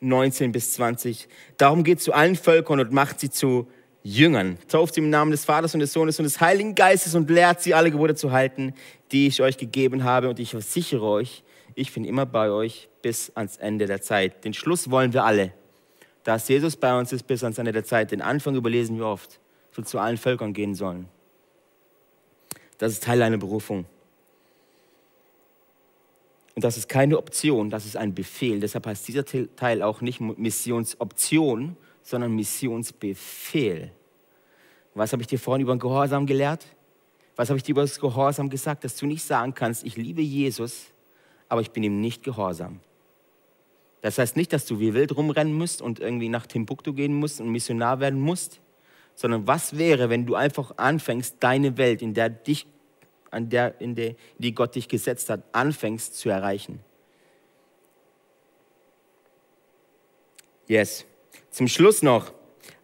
[0.00, 1.28] 19 bis 20.
[1.56, 3.66] Darum geht zu allen Völkern und macht sie zu
[4.08, 4.58] Jüngern.
[4.68, 7.60] Tauft sie im Namen des Vaters und des Sohnes und des Heiligen Geistes und lehrt
[7.60, 8.74] sie, alle Gebote zu halten,
[9.12, 10.30] die ich euch gegeben habe.
[10.30, 11.42] Und ich versichere euch,
[11.74, 14.44] ich bin immer bei euch bis ans Ende der Zeit.
[14.44, 15.52] Den Schluss wollen wir alle.
[16.24, 18.10] Dass Jesus bei uns ist bis ans Ende der Zeit.
[18.10, 19.40] Den Anfang überlesen wir oft.
[19.72, 21.06] So zu allen Völkern gehen sollen.
[22.78, 23.84] Das ist Teil einer Berufung.
[26.54, 28.58] Und das ist keine Option, das ist ein Befehl.
[28.58, 33.92] Deshalb heißt dieser Teil auch nicht Missionsoption, sondern Missionsbefehl.
[34.98, 36.66] Was habe ich dir vorhin über den Gehorsam gelehrt?
[37.36, 38.82] Was habe ich dir über das Gehorsam gesagt?
[38.82, 40.86] Dass du nicht sagen kannst, ich liebe Jesus,
[41.48, 42.80] aber ich bin ihm nicht gehorsam.
[44.00, 47.40] Das heißt nicht, dass du wie wild rumrennen musst und irgendwie nach Timbuktu gehen musst
[47.40, 48.60] und Missionar werden musst,
[49.14, 52.66] sondern was wäre, wenn du einfach anfängst, deine Welt, in der dich,
[53.30, 56.80] an der, in der, die Gott dich gesetzt hat, anfängst zu erreichen?
[60.66, 61.06] Yes.
[61.50, 62.32] Zum Schluss noch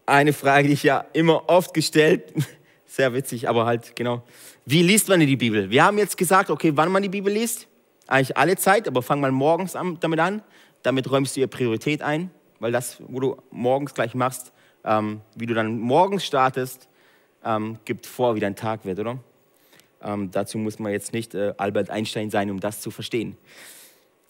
[0.05, 2.33] eine Frage, die ich ja immer oft gestellt,
[2.85, 4.23] sehr witzig, aber halt genau.
[4.65, 5.69] Wie liest man die Bibel?
[5.69, 7.67] Wir haben jetzt gesagt, okay, wann man die Bibel liest,
[8.07, 10.41] eigentlich alle Zeit, aber fang mal morgens an, damit an.
[10.83, 12.29] Damit räumst du ihr Priorität ein,
[12.59, 14.51] weil das, wo du morgens gleich machst,
[14.83, 16.87] ähm, wie du dann morgens startest,
[17.43, 19.17] ähm, gibt vor, wie dein Tag wird, oder?
[20.03, 23.37] Ähm, dazu muss man jetzt nicht äh, Albert Einstein sein, um das zu verstehen.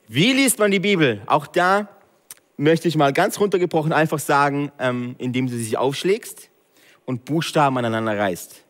[0.07, 1.21] Wie liest man die Bibel?
[1.25, 1.89] Auch da
[2.57, 6.49] möchte ich mal ganz runtergebrochen einfach sagen, ähm, indem du sie aufschlägst
[7.05, 8.63] und Buchstaben aneinander reißt.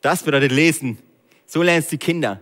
[0.00, 0.98] Das bedeutet lesen.
[1.46, 2.40] So lernst du Kinder.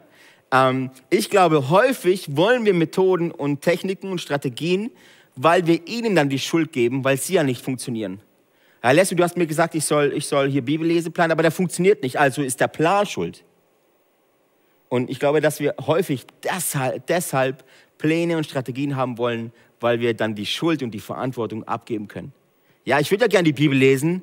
[0.53, 4.91] Ähm, ich glaube, häufig wollen wir Methoden und Techniken und Strategien,
[5.37, 8.21] weil wir ihnen dann die Schuld geben, weil sie ja nicht funktionieren.
[8.83, 11.53] Herr Leslie, du hast mir gesagt, ich soll, ich soll hier Bibellese planen, aber der
[11.53, 13.45] funktioniert nicht, also ist der Plan schuld.
[14.89, 17.65] Und ich glaube, dass wir häufig deshalb, deshalb
[17.99, 22.33] Pläne und Strategien haben wollen, weil wir dann die Schuld und die Verantwortung abgeben können.
[22.85, 24.23] Ja, ich würde ja gerne die Bibel lesen,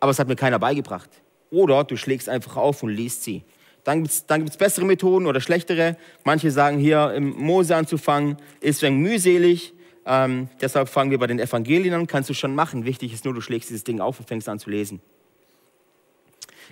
[0.00, 1.10] aber es hat mir keiner beigebracht.
[1.50, 3.42] Oder du schlägst einfach auf und liest sie.
[3.84, 5.96] Dann gibt es dann gibt's bessere Methoden oder schlechtere.
[6.24, 9.72] Manche sagen hier, im Mose anzufangen, ist ein mühselig.
[10.06, 12.84] Ähm, deshalb fangen wir bei den Evangelien an, kannst du schon machen.
[12.84, 15.00] Wichtig ist nur, du schlägst dieses Ding auf und fängst an zu lesen.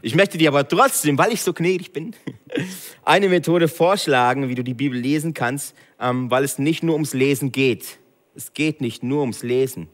[0.01, 2.15] Ich möchte dir aber trotzdem, weil ich so gnädig bin,
[3.05, 7.15] eine Methode vorschlagen, wie du die Bibel lesen kannst, ähm, weil es nicht nur ums
[7.15, 7.99] Lesen geht.
[8.35, 9.89] Es geht nicht nur ums Lesen.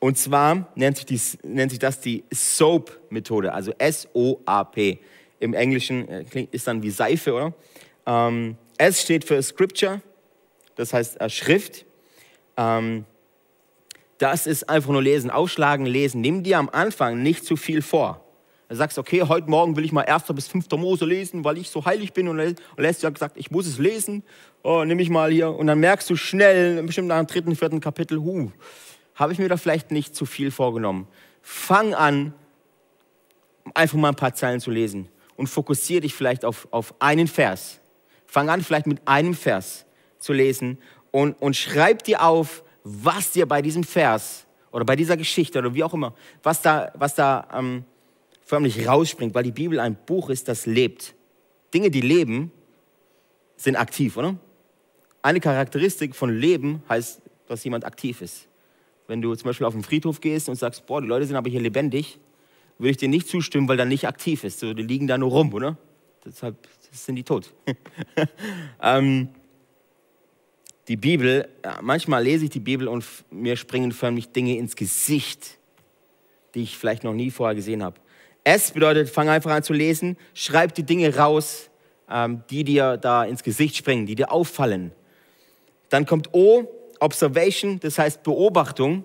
[0.00, 4.98] Und zwar nennt sich, dies, nennt sich das die SOAP-Methode, also S-O-A-P.
[5.40, 7.54] Im Englischen äh, ist dann wie Seife, oder?
[8.06, 10.00] Ähm, S steht für Scripture,
[10.76, 11.84] das heißt äh, Schrift.
[12.56, 13.04] Ähm,
[14.18, 16.20] das ist einfach nur lesen, aufschlagen, lesen.
[16.20, 18.24] Nimm dir am Anfang nicht zu viel vor.
[18.68, 20.24] Du sagst, okay, heute Morgen will ich mal 1.
[20.34, 20.66] bis 5.
[20.72, 22.28] Mose lesen, weil ich so heilig bin.
[22.28, 24.22] Und lässt ja gesagt, ich muss es lesen.
[24.62, 25.50] Oh, nimm ich mal hier.
[25.50, 28.50] Und dann merkst du schnell, bestimmt nach dem dritten, vierten Kapitel, huh,
[29.14, 31.08] habe ich mir da vielleicht nicht zu viel vorgenommen.
[31.40, 32.34] Fang an,
[33.72, 35.08] einfach mal ein paar Zeilen zu lesen.
[35.36, 37.80] Und fokussiere dich vielleicht auf, auf einen Vers.
[38.26, 39.86] Fang an, vielleicht mit einem Vers
[40.18, 40.76] zu lesen.
[41.10, 45.72] Und, und schreib dir auf, was dir bei diesem Vers oder bei dieser Geschichte oder
[45.72, 47.84] wie auch immer, was da, was da ähm,
[48.48, 51.14] förmlich rausspringt, weil die Bibel ein Buch ist, das lebt.
[51.74, 52.50] Dinge, die leben,
[53.56, 54.36] sind aktiv, oder?
[55.20, 58.48] Eine Charakteristik von Leben heißt, dass jemand aktiv ist.
[59.06, 61.50] Wenn du zum Beispiel auf den Friedhof gehst und sagst, boah, die Leute sind aber
[61.50, 62.18] hier lebendig,
[62.78, 64.60] würde ich dir nicht zustimmen, weil da nicht aktiv ist.
[64.60, 65.76] So, die liegen da nur rum, oder?
[66.24, 66.56] Deshalb
[66.90, 67.52] sind die tot.
[68.82, 69.28] ähm,
[70.86, 71.50] die Bibel,
[71.82, 75.58] manchmal lese ich die Bibel und mir springen förmlich Dinge ins Gesicht,
[76.54, 78.00] die ich vielleicht noch nie vorher gesehen habe.
[78.44, 81.68] S bedeutet, fang einfach an zu lesen, schreib die Dinge raus,
[82.10, 84.92] ähm, die dir da ins Gesicht springen, die dir auffallen.
[85.90, 86.64] Dann kommt O,
[87.00, 89.04] Observation, das heißt Beobachtung.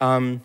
[0.00, 0.40] Ähm,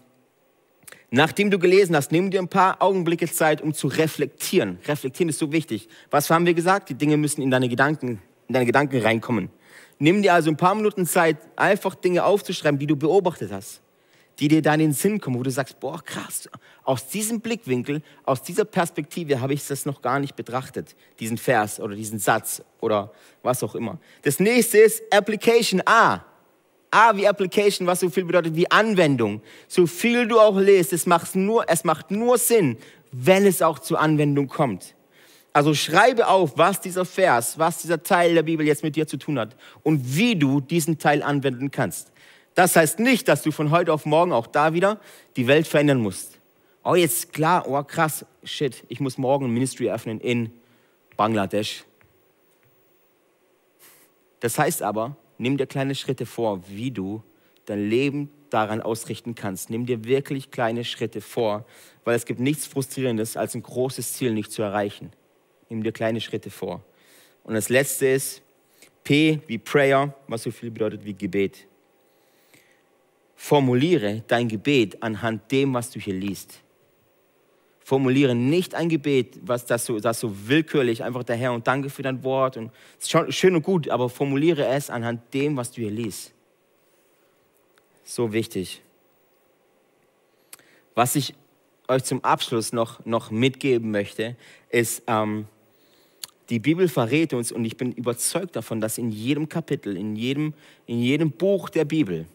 [1.12, 4.80] nachdem du gelesen hast, nimm dir ein paar Augenblicke Zeit, um zu reflektieren.
[4.88, 5.88] Reflektieren ist so wichtig.
[6.10, 6.90] Was haben wir gesagt?
[6.90, 9.50] Die Dinge müssen in deine Gedanken, in deine Gedanken reinkommen.
[10.00, 13.82] Nimm dir also ein paar Minuten Zeit, einfach Dinge aufzuschreiben, die du beobachtet hast,
[14.40, 16.50] die dir dann in den Sinn kommen, wo du sagst, boah, krass,
[16.84, 21.80] aus diesem Blickwinkel, aus dieser Perspektive habe ich das noch gar nicht betrachtet, diesen Vers
[21.80, 23.12] oder diesen Satz oder
[23.42, 24.00] was auch immer.
[24.24, 26.26] Das nächste ist Application A.
[26.92, 29.42] A wie Application, was so viel bedeutet wie Anwendung.
[29.68, 32.78] So viel du auch lest, es macht nur, es macht nur Sinn,
[33.12, 34.96] wenn es auch zur Anwendung kommt.
[35.54, 39.18] Also schreibe auf, was dieser Vers, was dieser Teil der Bibel jetzt mit dir zu
[39.18, 42.12] tun hat und wie du diesen Teil anwenden kannst.
[42.56, 45.00] Das heißt nicht, dass du von heute auf morgen auch da wieder
[45.36, 46.40] die Welt verändern musst.
[46.84, 50.52] Oh, jetzt klar, oh krass, shit, ich muss morgen ein Ministry öffnen in
[51.16, 51.86] Bangladesch.
[54.42, 57.24] Das heißt aber, nimm dir kleine Schritte vor, wie du
[57.66, 59.70] dein Leben daran ausrichten kannst.
[59.70, 61.66] Nimm dir wirklich kleine Schritte vor,
[62.04, 65.12] weil es gibt nichts Frustrierendes, als ein großes Ziel nicht zu erreichen.
[65.70, 66.84] Nimm dir kleine Schritte vor.
[67.44, 68.42] Und das letzte ist
[69.04, 71.68] P wie Prayer, was so viel bedeutet wie Gebet.
[73.44, 76.62] Formuliere dein Gebet anhand dem, was du hier liest.
[77.82, 81.90] Formuliere nicht ein Gebet, was das so, das so willkürlich einfach der Herr und danke
[81.90, 82.72] für dein Wort und
[83.02, 86.32] schön und gut, aber formuliere es anhand dem, was du hier liest.
[88.06, 88.82] So wichtig.
[90.96, 91.36] Was ich
[91.90, 94.38] euch zum Abschluss noch, noch mitgeben möchte,
[94.70, 95.48] ist, ähm,
[96.48, 100.54] die Bibel verrät uns und ich bin überzeugt davon, dass in jedem Kapitel, in jedem,
[100.86, 102.26] in jedem Buch der Bibel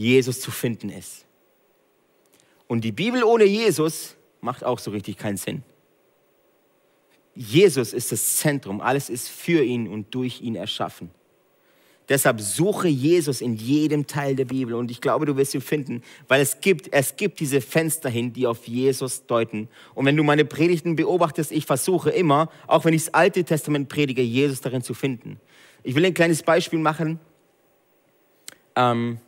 [0.00, 1.26] Jesus zu finden ist.
[2.66, 5.62] Und die Bibel ohne Jesus macht auch so richtig keinen Sinn.
[7.34, 11.10] Jesus ist das Zentrum, alles ist für ihn und durch ihn erschaffen.
[12.08, 16.02] Deshalb suche Jesus in jedem Teil der Bibel und ich glaube, du wirst ihn finden,
[16.28, 19.68] weil es gibt, es gibt diese Fenster hin, die auf Jesus deuten.
[19.94, 23.90] Und wenn du meine Predigten beobachtest, ich versuche immer, auch wenn ich das Alte Testament
[23.90, 25.38] predige, Jesus darin zu finden.
[25.82, 27.20] Ich will ein kleines Beispiel machen.
[28.74, 29.18] Ähm,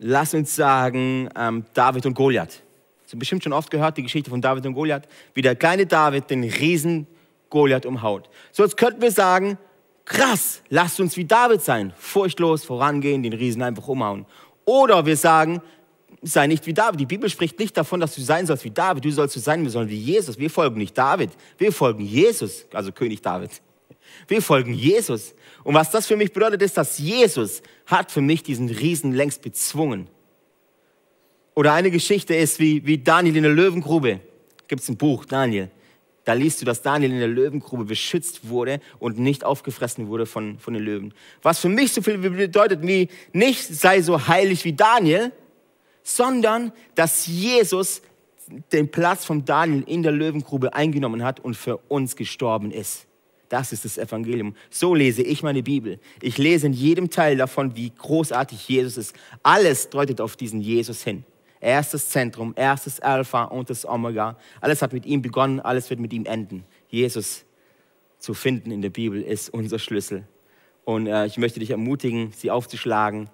[0.00, 2.62] lass uns sagen, ähm, David und Goliath.
[3.04, 5.86] Du hast bestimmt schon oft gehört, die Geschichte von David und Goliath, wie der kleine
[5.86, 7.06] David den Riesen
[7.50, 8.28] Goliath umhaut.
[8.50, 9.58] So, jetzt könnten wir sagen,
[10.04, 14.26] krass, lasst uns wie David sein, furchtlos vorangehen, den Riesen einfach umhauen.
[14.64, 15.60] Oder wir sagen,
[16.22, 17.00] sei nicht wie David.
[17.00, 19.04] Die Bibel spricht nicht davon, dass du sein sollst wie David.
[19.04, 20.38] Du sollst so sein, wir sollen wie Jesus.
[20.38, 23.50] Wir folgen nicht David, wir folgen Jesus, also König David.
[24.28, 25.34] Wir folgen Jesus.
[25.64, 29.42] Und was das für mich bedeutet, ist, dass Jesus hat für mich diesen Riesen längst
[29.42, 30.08] bezwungen.
[31.54, 34.20] Oder eine Geschichte ist wie, wie Daniel in der Löwengrube.
[34.68, 35.70] Gibt es ein Buch, Daniel.
[36.24, 40.58] Da liest du, dass Daniel in der Löwengrube beschützt wurde und nicht aufgefressen wurde von,
[40.58, 41.14] von den Löwen.
[41.42, 45.32] Was für mich so viel bedeutet wie nicht sei so heilig wie Daniel,
[46.02, 48.02] sondern dass Jesus
[48.72, 53.06] den Platz von Daniel in der Löwengrube eingenommen hat und für uns gestorben ist.
[53.50, 54.54] Das ist das Evangelium.
[54.70, 55.98] So lese ich meine Bibel.
[56.22, 59.16] Ich lese in jedem Teil davon, wie großartig Jesus ist.
[59.42, 61.24] Alles deutet auf diesen Jesus hin.
[61.58, 64.38] Er ist das Zentrum, er ist das Alpha und das Omega.
[64.60, 66.64] Alles hat mit ihm begonnen, alles wird mit ihm enden.
[66.88, 67.44] Jesus
[68.18, 70.24] zu finden in der Bibel ist unser Schlüssel.
[70.84, 73.28] Und äh, ich möchte dich ermutigen, sie aufzuschlagen.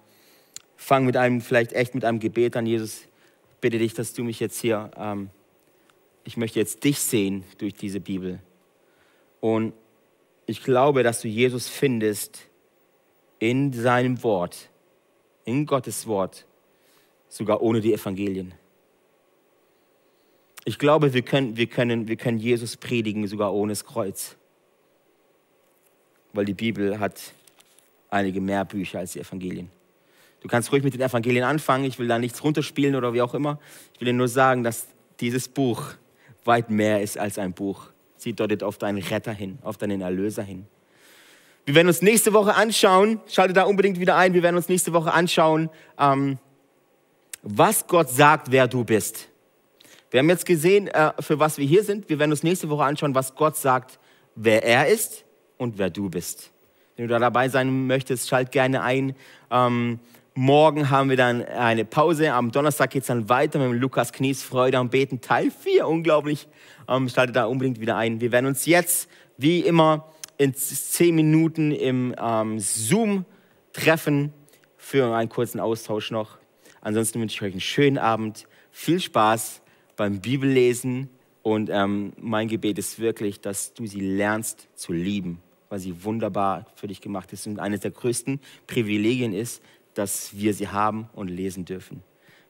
[0.77, 2.65] Fang mit einem, vielleicht echt mit einem Gebet an.
[2.65, 3.03] Jesus,
[3.61, 5.29] bitte dich, dass du mich jetzt hier, ähm,
[6.25, 8.41] ich möchte jetzt dich sehen durch diese Bibel.
[9.41, 9.75] Und
[10.47, 12.49] ich glaube, dass du Jesus findest
[13.39, 14.71] in seinem Wort,
[15.45, 16.47] in Gottes Wort,
[17.29, 18.55] sogar ohne die Evangelien.
[20.65, 24.37] Ich glaube, wir können, wir können, wir können Jesus predigen, sogar ohne das Kreuz.
[26.33, 27.21] Weil die Bibel hat
[28.11, 29.71] einige mehr Bücher als die Evangelien.
[30.41, 33.35] Du kannst ruhig mit den Evangelien anfangen, ich will da nichts runterspielen oder wie auch
[33.35, 33.59] immer.
[33.95, 34.87] Ich will dir nur sagen, dass
[35.21, 35.95] dieses Buch
[36.45, 37.91] weit mehr ist als ein Buch.
[38.27, 40.67] Sie deutet auf deinen Retter hin, auf deinen Erlöser hin.
[41.65, 44.93] Wir werden uns nächste Woche anschauen, schalte da unbedingt wieder ein, wir werden uns nächste
[44.93, 46.39] Woche anschauen, ähm,
[47.45, 49.29] was Gott sagt, wer du bist.
[50.11, 52.09] Wir haben jetzt gesehen, äh, für was wir hier sind.
[52.09, 54.01] Wir werden uns nächste Woche anschauen, was Gott sagt,
[54.35, 55.25] wer er ist
[55.57, 56.51] und wer du bist.
[56.97, 59.15] Wenn du da dabei sein möchtest, schalt gerne ein.
[59.53, 60.01] Ähm,
[60.37, 62.33] morgen haben wir dann eine Pause.
[62.35, 65.89] Am Donnerstag geht es dann weiter mit Lukas Knies Freude am Beten, Teil 4.
[65.89, 66.47] Unglaublich.
[66.89, 68.21] Ähm, schalte da unbedingt wieder ein.
[68.21, 69.09] Wir werden uns jetzt,
[69.39, 73.25] wie immer, in zehn Minuten im ähm, Zoom
[73.73, 74.33] treffen
[74.77, 76.37] für einen kurzen Austausch noch.
[76.83, 79.63] Ansonsten wünsche ich euch einen schönen Abend, viel Spaß
[79.97, 81.09] beim Bibellesen
[81.43, 86.67] und ähm, mein Gebet ist wirklich, dass du sie lernst zu lieben, weil sie wunderbar
[86.75, 89.63] für dich gemacht ist und eines der größten Privilegien ist,
[89.97, 92.03] dass wir sie haben und lesen dürfen.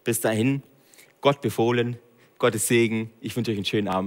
[0.05, 0.63] Bis dahin,
[1.21, 1.97] Gott befohlen,
[2.39, 3.11] Gottes Segen.
[3.21, 4.05] Ich wünsche euch einen schönen Abend.